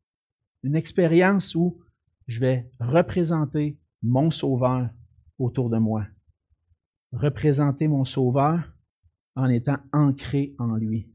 [0.64, 1.80] une expérience où
[2.28, 4.90] je vais représenter mon Sauveur
[5.40, 6.06] autour de moi.
[7.12, 8.74] Représenter mon Sauveur
[9.36, 11.10] en étant ancré en lui.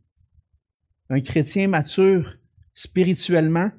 [1.11, 2.37] Un chrétien mature
[2.75, 3.71] spirituellement,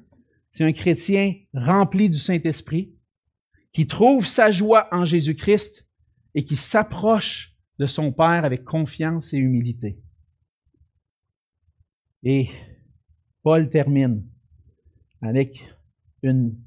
[0.52, 2.94] c'est un chrétien rempli du Saint-Esprit,
[3.72, 5.84] qui trouve sa joie en Jésus-Christ
[6.34, 9.98] et qui s'approche de son Père avec confiance et humilité.
[12.22, 12.48] Et
[13.42, 14.24] Paul termine
[15.20, 15.60] avec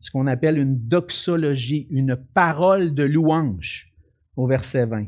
[0.02, 3.92] ce qu'on appelle une doxologie, une parole de louange
[4.36, 5.08] au verset 20.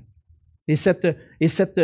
[0.67, 1.07] Et cette,
[1.39, 1.79] et cette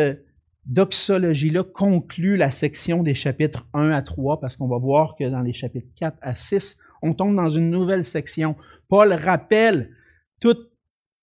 [0.66, 5.41] doxologie-là conclut la section des chapitres 1 à 3, parce qu'on va voir que dans
[5.41, 8.55] les chapitres 4 à 6, on tombe dans une nouvelle section.
[8.88, 9.91] Paul rappelle
[10.39, 10.72] toutes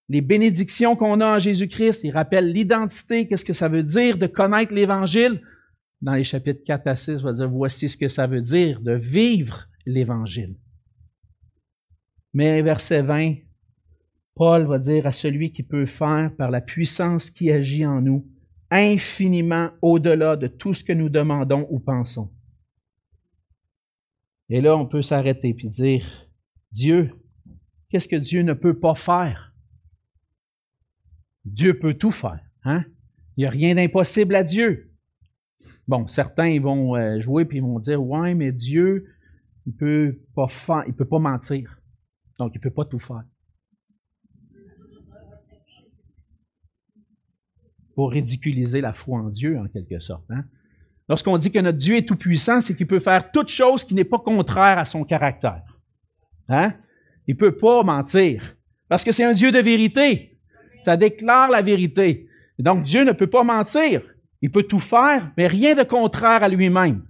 [0.09, 4.27] les bénédictions qu'on a en Jésus-Christ, il rappelle l'identité, qu'est-ce que ça veut dire de
[4.27, 5.41] connaître l'Évangile,
[6.03, 8.93] dans les chapitres 4 à 6, va dire voici ce que ça veut dire de
[8.93, 10.57] vivre l'Évangile.
[12.35, 13.37] Mais verset 20,
[14.35, 18.27] Paul va dire à celui qui peut faire par la puissance qui agit en nous,
[18.71, 22.33] infiniment au-delà de tout ce que nous demandons ou pensons.
[24.49, 26.29] Et là, on peut s'arrêter et dire,
[26.73, 27.11] Dieu,
[27.89, 29.55] qu'est-ce que Dieu ne peut pas faire?
[31.45, 32.41] Dieu peut tout faire.
[32.65, 32.85] Hein?
[33.37, 34.91] Il n'y a rien d'impossible à Dieu.
[35.87, 39.07] Bon, certains vont euh, jouer puis vont dire ouais, mais Dieu,
[39.67, 41.81] il peut pas faire, il peut pas mentir,
[42.39, 43.25] donc il peut pas tout faire.
[47.95, 50.25] Pour ridiculiser la foi en Dieu en quelque sorte.
[50.31, 50.45] Hein?
[51.09, 53.95] Lorsqu'on dit que notre Dieu est tout puissant, c'est qu'il peut faire toute chose qui
[53.95, 55.63] n'est pas contraire à son caractère.
[56.49, 56.75] Hein?
[57.27, 58.57] Il peut pas mentir
[58.89, 60.39] parce que c'est un Dieu de vérité.
[60.85, 62.29] Ça déclare la vérité.
[62.59, 64.03] donc Dieu ne peut pas mentir.
[64.41, 67.07] Il peut tout faire, mais rien de contraire à lui-même.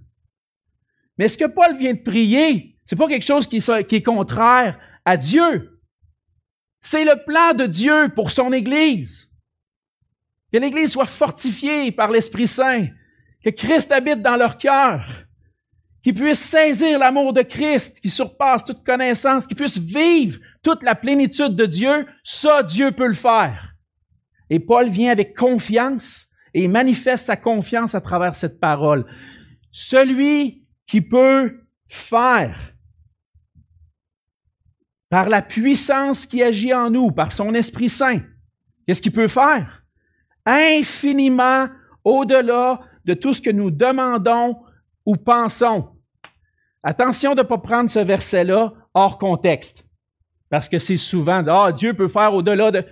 [1.17, 5.17] Mais ce que Paul vient de prier, c'est pas quelque chose qui, est contraire à
[5.17, 5.79] Dieu.
[6.81, 9.29] C'est le plan de Dieu pour son Église.
[10.51, 12.87] Que l'Église soit fortifiée par l'Esprit Saint,
[13.43, 15.25] que Christ habite dans leur cœur,
[16.03, 20.95] qu'ils puissent saisir l'amour de Christ qui surpasse toute connaissance, qu'ils puissent vivre toute la
[20.95, 23.73] plénitude de Dieu, ça Dieu peut le faire.
[24.49, 29.05] Et Paul vient avec confiance et manifeste sa confiance à travers cette parole.
[29.71, 32.72] Celui qui peut faire
[35.13, 38.19] par la puissance qui agit en nous, par son Esprit Saint,
[38.87, 39.83] qu'est-ce qu'il peut faire?
[40.43, 41.67] Infiniment
[42.03, 44.57] au-delà de tout ce que nous demandons
[45.05, 45.89] ou pensons.
[46.81, 49.85] Attention de ne pas prendre ce verset-là hors contexte.
[50.49, 52.83] Parce que c'est souvent, ah, Dieu peut faire au-delà de...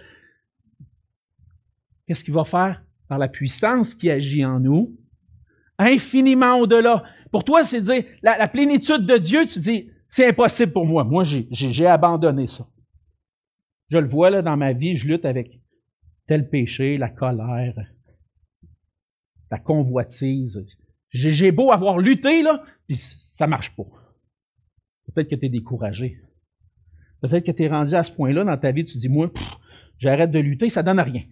[2.06, 2.84] Qu'est-ce qu'il va faire?
[3.08, 4.96] par la puissance qui agit en nous,
[5.80, 7.04] infiniment au-delà.
[7.32, 11.04] Pour toi, c'est dire la, plénitude de Dieu, tu dis, c'est impossible pour moi.
[11.06, 12.68] Moi, j'ai abandonné ça.
[13.90, 15.60] Je le vois là dans ma vie, je lutte avec
[16.28, 17.74] tel péché, la colère,
[19.50, 20.66] la convoitise.
[21.10, 23.84] J'ai beau avoir lutté, là, puis ça marche pas.
[25.08, 26.22] Peut-être que tu es découragé.
[27.22, 29.32] Peut-être que tu es rendu à ce point-là dans ta vie, tu dis, moi,
[29.98, 31.24] j'arrête de lutter, ça donne rien.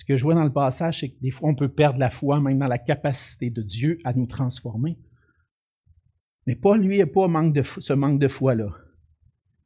[0.00, 2.08] Ce que je vois dans le passage, c'est que des fois, on peut perdre la
[2.08, 4.96] foi, même dans la capacité de Dieu à nous transformer.
[6.46, 8.70] Mais Paul, lui, n'a pas manque de, ce manque de foi-là.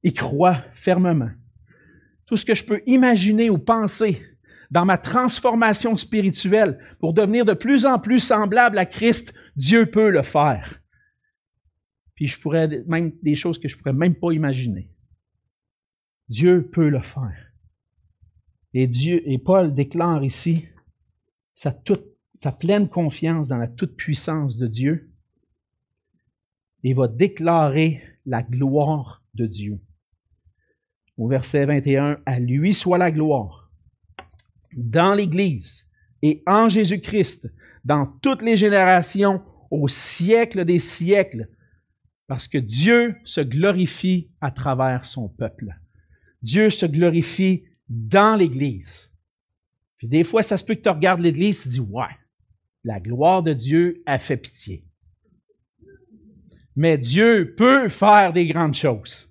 [0.02, 1.30] Il croit fermement.
[2.26, 4.20] Tout ce que je peux imaginer ou penser
[4.72, 10.10] dans ma transformation spirituelle pour devenir de plus en plus semblable à Christ, Dieu peut
[10.10, 10.80] le faire.
[12.16, 14.90] puis je pourrais même des choses que je pourrais même pas imaginer.
[16.28, 17.53] Dieu peut le faire.
[18.74, 20.66] Et Dieu et Paul déclare ici
[21.54, 21.74] sa,
[22.42, 25.12] sa pleine confiance dans la toute puissance de Dieu
[26.82, 29.80] et va déclarer la gloire de Dieu.
[31.16, 33.70] Au verset 21, à lui soit la gloire
[34.76, 35.88] dans l'Église
[36.22, 37.48] et en Jésus-Christ,
[37.84, 41.48] dans toutes les générations, au siècle des siècles,
[42.26, 45.74] parce que Dieu se glorifie à travers son peuple.
[46.42, 49.10] Dieu se glorifie dans l'Église.
[49.98, 52.04] Puis des fois, ça se peut que tu regardes l'Église et tu dis, ouais,
[52.84, 54.84] la gloire de Dieu a fait pitié.
[56.76, 59.30] Mais Dieu peut faire des grandes choses.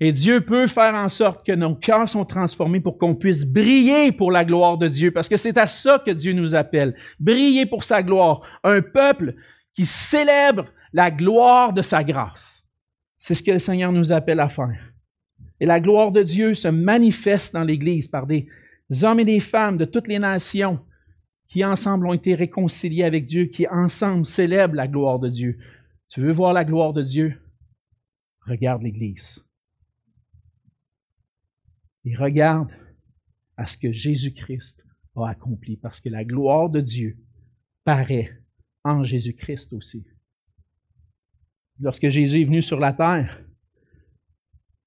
[0.00, 4.10] Et Dieu peut faire en sorte que nos cœurs sont transformés pour qu'on puisse briller
[4.10, 6.96] pour la gloire de Dieu, parce que c'est à ça que Dieu nous appelle.
[7.20, 8.40] Briller pour sa gloire.
[8.64, 9.36] Un peuple
[9.74, 12.64] qui célèbre la gloire de sa grâce.
[13.18, 14.91] C'est ce que le Seigneur nous appelle à faire.
[15.62, 18.48] Et la gloire de Dieu se manifeste dans l'Église par des
[19.02, 20.84] hommes et des femmes de toutes les nations
[21.46, 25.60] qui ensemble ont été réconciliés avec Dieu, qui ensemble célèbrent la gloire de Dieu.
[26.08, 27.40] Tu veux voir la gloire de Dieu?
[28.44, 29.40] Regarde l'Église
[32.04, 32.72] et regarde
[33.56, 34.84] à ce que Jésus-Christ
[35.14, 37.18] a accompli, parce que la gloire de Dieu
[37.84, 38.36] paraît
[38.82, 40.04] en Jésus-Christ aussi.
[41.78, 43.44] Lorsque Jésus est venu sur la terre,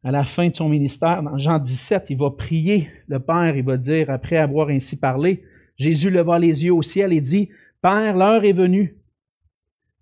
[0.05, 3.63] à la fin de son ministère, dans Jean 17, il va prier le Père, il
[3.63, 5.43] va dire, après avoir ainsi parlé,
[5.77, 7.49] Jésus leva les yeux au ciel et dit,
[7.81, 8.97] Père, l'heure est venue.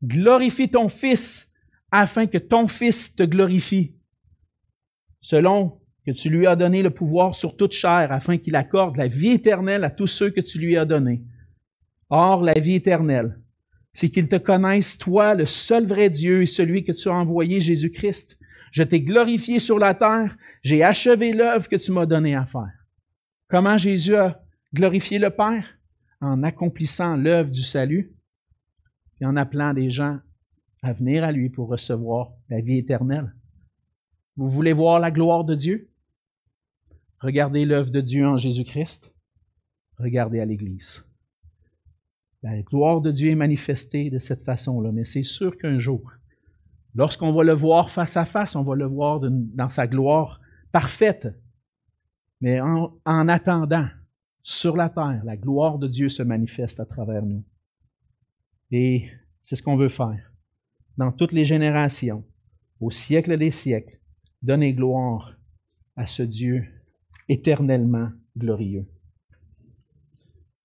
[0.03, 1.49] Glorifie ton Fils,
[1.89, 3.93] afin que ton Fils te glorifie,
[5.21, 9.07] selon que tu lui as donné le pouvoir sur toute chair, afin qu'il accorde la
[9.07, 11.21] vie éternelle à tous ceux que tu lui as donnés.
[12.09, 13.39] Or, la vie éternelle,
[13.93, 17.61] c'est qu'ils te connaissent, toi, le seul vrai Dieu et celui que tu as envoyé,
[17.61, 18.37] Jésus-Christ.
[18.73, 22.73] Je t'ai glorifié sur la terre, j'ai achevé l'œuvre que tu m'as donnée à faire.
[23.47, 24.43] Comment Jésus a
[24.73, 25.77] glorifié le Père?
[26.21, 28.11] En accomplissant l'œuvre du salut
[29.21, 30.19] et en appelant des gens
[30.81, 33.35] à venir à lui pour recevoir la vie éternelle.
[34.37, 35.91] Vous voulez voir la gloire de Dieu?
[37.19, 39.13] Regardez l'œuvre de Dieu en Jésus-Christ.
[39.99, 41.05] Regardez à l'Église.
[42.41, 46.11] La gloire de Dieu est manifestée de cette façon-là, mais c'est sûr qu'un jour,
[46.95, 50.39] lorsqu'on va le voir face à face, on va le voir dans sa gloire
[50.71, 51.27] parfaite.
[52.41, 53.87] Mais en, en attendant,
[54.43, 57.43] sur la terre, la gloire de Dieu se manifeste à travers nous.
[58.71, 59.09] Et
[59.41, 60.31] c'est ce qu'on veut faire.
[60.97, 62.25] Dans toutes les générations,
[62.81, 63.99] au siècle des siècles,
[64.41, 65.33] donner gloire
[65.95, 66.65] à ce Dieu
[67.29, 68.85] éternellement glorieux.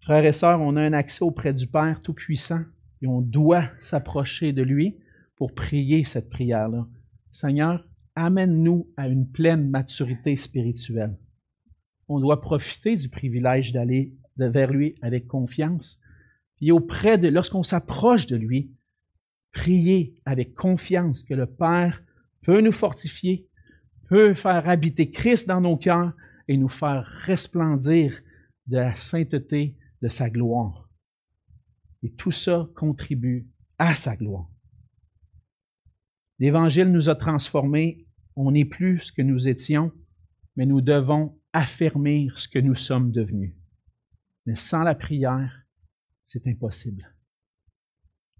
[0.00, 2.62] Frères et sœurs, on a un accès auprès du Père Tout-Puissant
[3.02, 4.96] et on doit s'approcher de lui
[5.38, 6.86] pour prier cette prière-là.
[7.30, 7.86] Seigneur,
[8.16, 11.16] amène-nous à une pleine maturité spirituelle.
[12.08, 16.00] On doit profiter du privilège d'aller vers lui avec confiance.
[16.60, 18.72] Et auprès de, lorsqu'on s'approche de lui,
[19.52, 22.02] prier avec confiance que le Père
[22.42, 23.46] peut nous fortifier,
[24.08, 26.12] peut faire habiter Christ dans nos cœurs
[26.48, 28.12] et nous faire resplendir
[28.66, 30.88] de la sainteté de sa gloire.
[32.02, 33.46] Et tout ça contribue
[33.78, 34.48] à sa gloire.
[36.38, 38.06] L'Évangile nous a transformés.
[38.36, 39.92] On n'est plus ce que nous étions,
[40.56, 43.54] mais nous devons affermir ce que nous sommes devenus.
[44.46, 45.66] Mais sans la prière,
[46.24, 47.12] c'est impossible.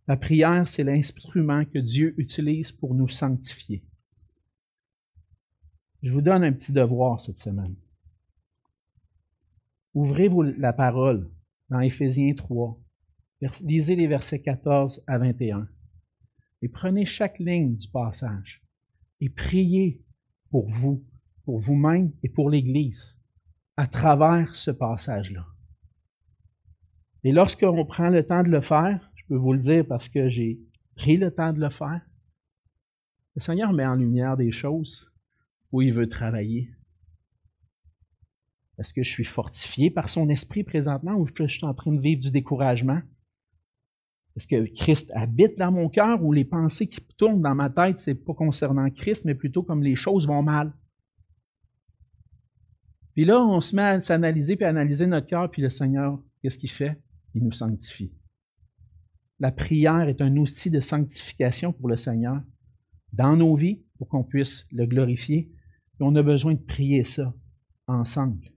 [0.07, 3.85] La prière, c'est l'instrument que Dieu utilise pour nous sanctifier.
[6.03, 7.75] Je vous donne un petit devoir cette semaine.
[9.95, 11.29] Ouvrez vous la parole
[11.71, 12.81] dans Éphésiens 3.
[13.61, 15.69] Lisez les versets 14 à 21.
[16.63, 18.63] Et prenez chaque ligne du passage
[19.21, 20.03] et priez
[20.51, 21.05] pour vous,
[21.45, 23.19] pour vous-même et pour l'Église
[23.77, 25.47] à travers ce passage-là.
[27.25, 30.29] Et lorsqu'on prend le temps de le faire, je peux vous le dire parce que
[30.29, 30.59] j'ai
[30.97, 32.01] pris le temps de le faire,
[33.37, 35.13] le Seigneur met en lumière des choses
[35.71, 36.71] où il veut travailler.
[38.79, 42.01] Est-ce que je suis fortifié par son esprit présentement ou je suis en train de
[42.01, 43.01] vivre du découragement?
[44.39, 47.99] Est-ce que Christ habite dans mon cœur ou les pensées qui tournent dans ma tête,
[47.99, 50.73] c'est pas concernant Christ, mais plutôt comme les choses vont mal?
[53.15, 56.23] Puis là, on se met à s'analyser puis à analyser notre cœur, puis le Seigneur,
[56.41, 56.97] qu'est-ce qu'il fait?
[57.35, 58.13] Il nous sanctifie.
[59.41, 62.41] La prière est un outil de sanctification pour le Seigneur
[63.13, 65.51] dans nos vies pour qu'on puisse le glorifier.
[65.99, 67.35] Et on a besoin de prier ça
[67.89, 68.53] ensemble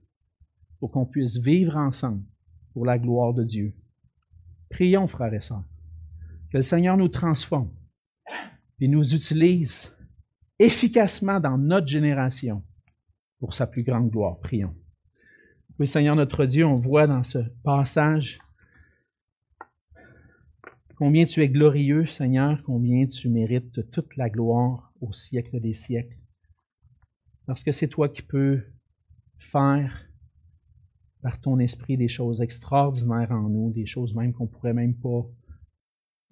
[0.78, 2.22] pour qu'on puisse vivre ensemble
[2.72, 3.74] pour la gloire de Dieu.
[4.70, 5.64] Prions, frères et sœurs,
[6.52, 7.70] que le Seigneur nous transforme,
[8.78, 9.96] et nous utilise
[10.58, 12.62] efficacement dans notre génération
[13.40, 14.38] pour sa plus grande gloire.
[14.40, 14.74] Prions.
[15.78, 18.38] Oui, Seigneur notre Dieu, on voit dans ce passage
[20.96, 26.18] combien tu es glorieux, Seigneur, combien tu mérites toute la gloire au siècle des siècles.
[27.46, 28.62] Parce que c'est toi qui peux
[29.38, 30.06] faire
[31.22, 35.24] par ton esprit des choses extraordinaires en nous, des choses même qu'on pourrait même pas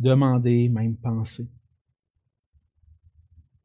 [0.01, 1.49] demander, même penser.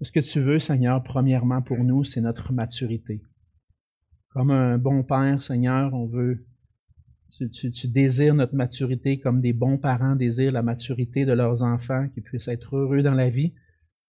[0.01, 3.23] Ce que tu veux, Seigneur, premièrement pour nous, c'est notre maturité.
[4.29, 6.45] Comme un bon père, Seigneur, on veut,
[7.39, 12.21] tu, désires notre maturité comme des bons parents désirent la maturité de leurs enfants, qui
[12.21, 13.53] puissent être heureux dans la vie.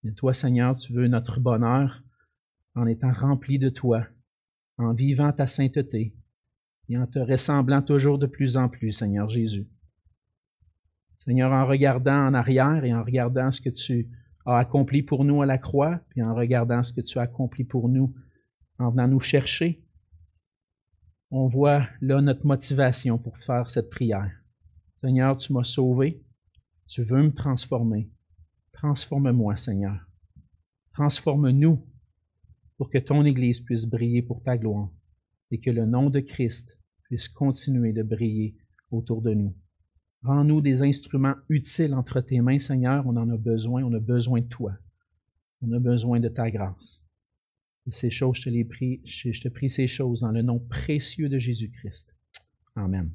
[0.02, 2.02] Et toi, Seigneur, tu veux notre bonheur
[2.74, 4.06] en étant rempli de toi,
[4.78, 6.14] en vivant ta sainteté
[6.88, 9.66] et en te ressemblant toujours de plus en plus, Seigneur Jésus.
[11.26, 14.08] Seigneur, en regardant en arrière et en regardant ce que tu
[14.46, 17.64] as accompli pour nous à la croix, puis en regardant ce que tu as accompli
[17.64, 18.14] pour nous
[18.78, 19.82] en venant nous chercher,
[21.32, 24.30] on voit là notre motivation pour faire cette prière.
[25.02, 26.22] Seigneur, tu m'as sauvé,
[26.86, 28.08] tu veux me transformer.
[28.72, 29.98] Transforme-moi, Seigneur.
[30.92, 31.84] Transforme-nous
[32.76, 34.90] pour que ton Église puisse briller pour ta gloire
[35.50, 38.56] et que le nom de Christ puisse continuer de briller
[38.92, 39.56] autour de nous.
[40.26, 43.06] Rends-nous des instruments utiles entre tes mains, Seigneur.
[43.06, 43.84] On en a besoin.
[43.84, 44.72] On a besoin de toi.
[45.62, 47.00] On a besoin de ta grâce.
[47.86, 50.58] Et ces choses, je te les prie, je te prie ces choses dans le nom
[50.58, 52.12] précieux de Jésus-Christ.
[52.74, 53.12] Amen.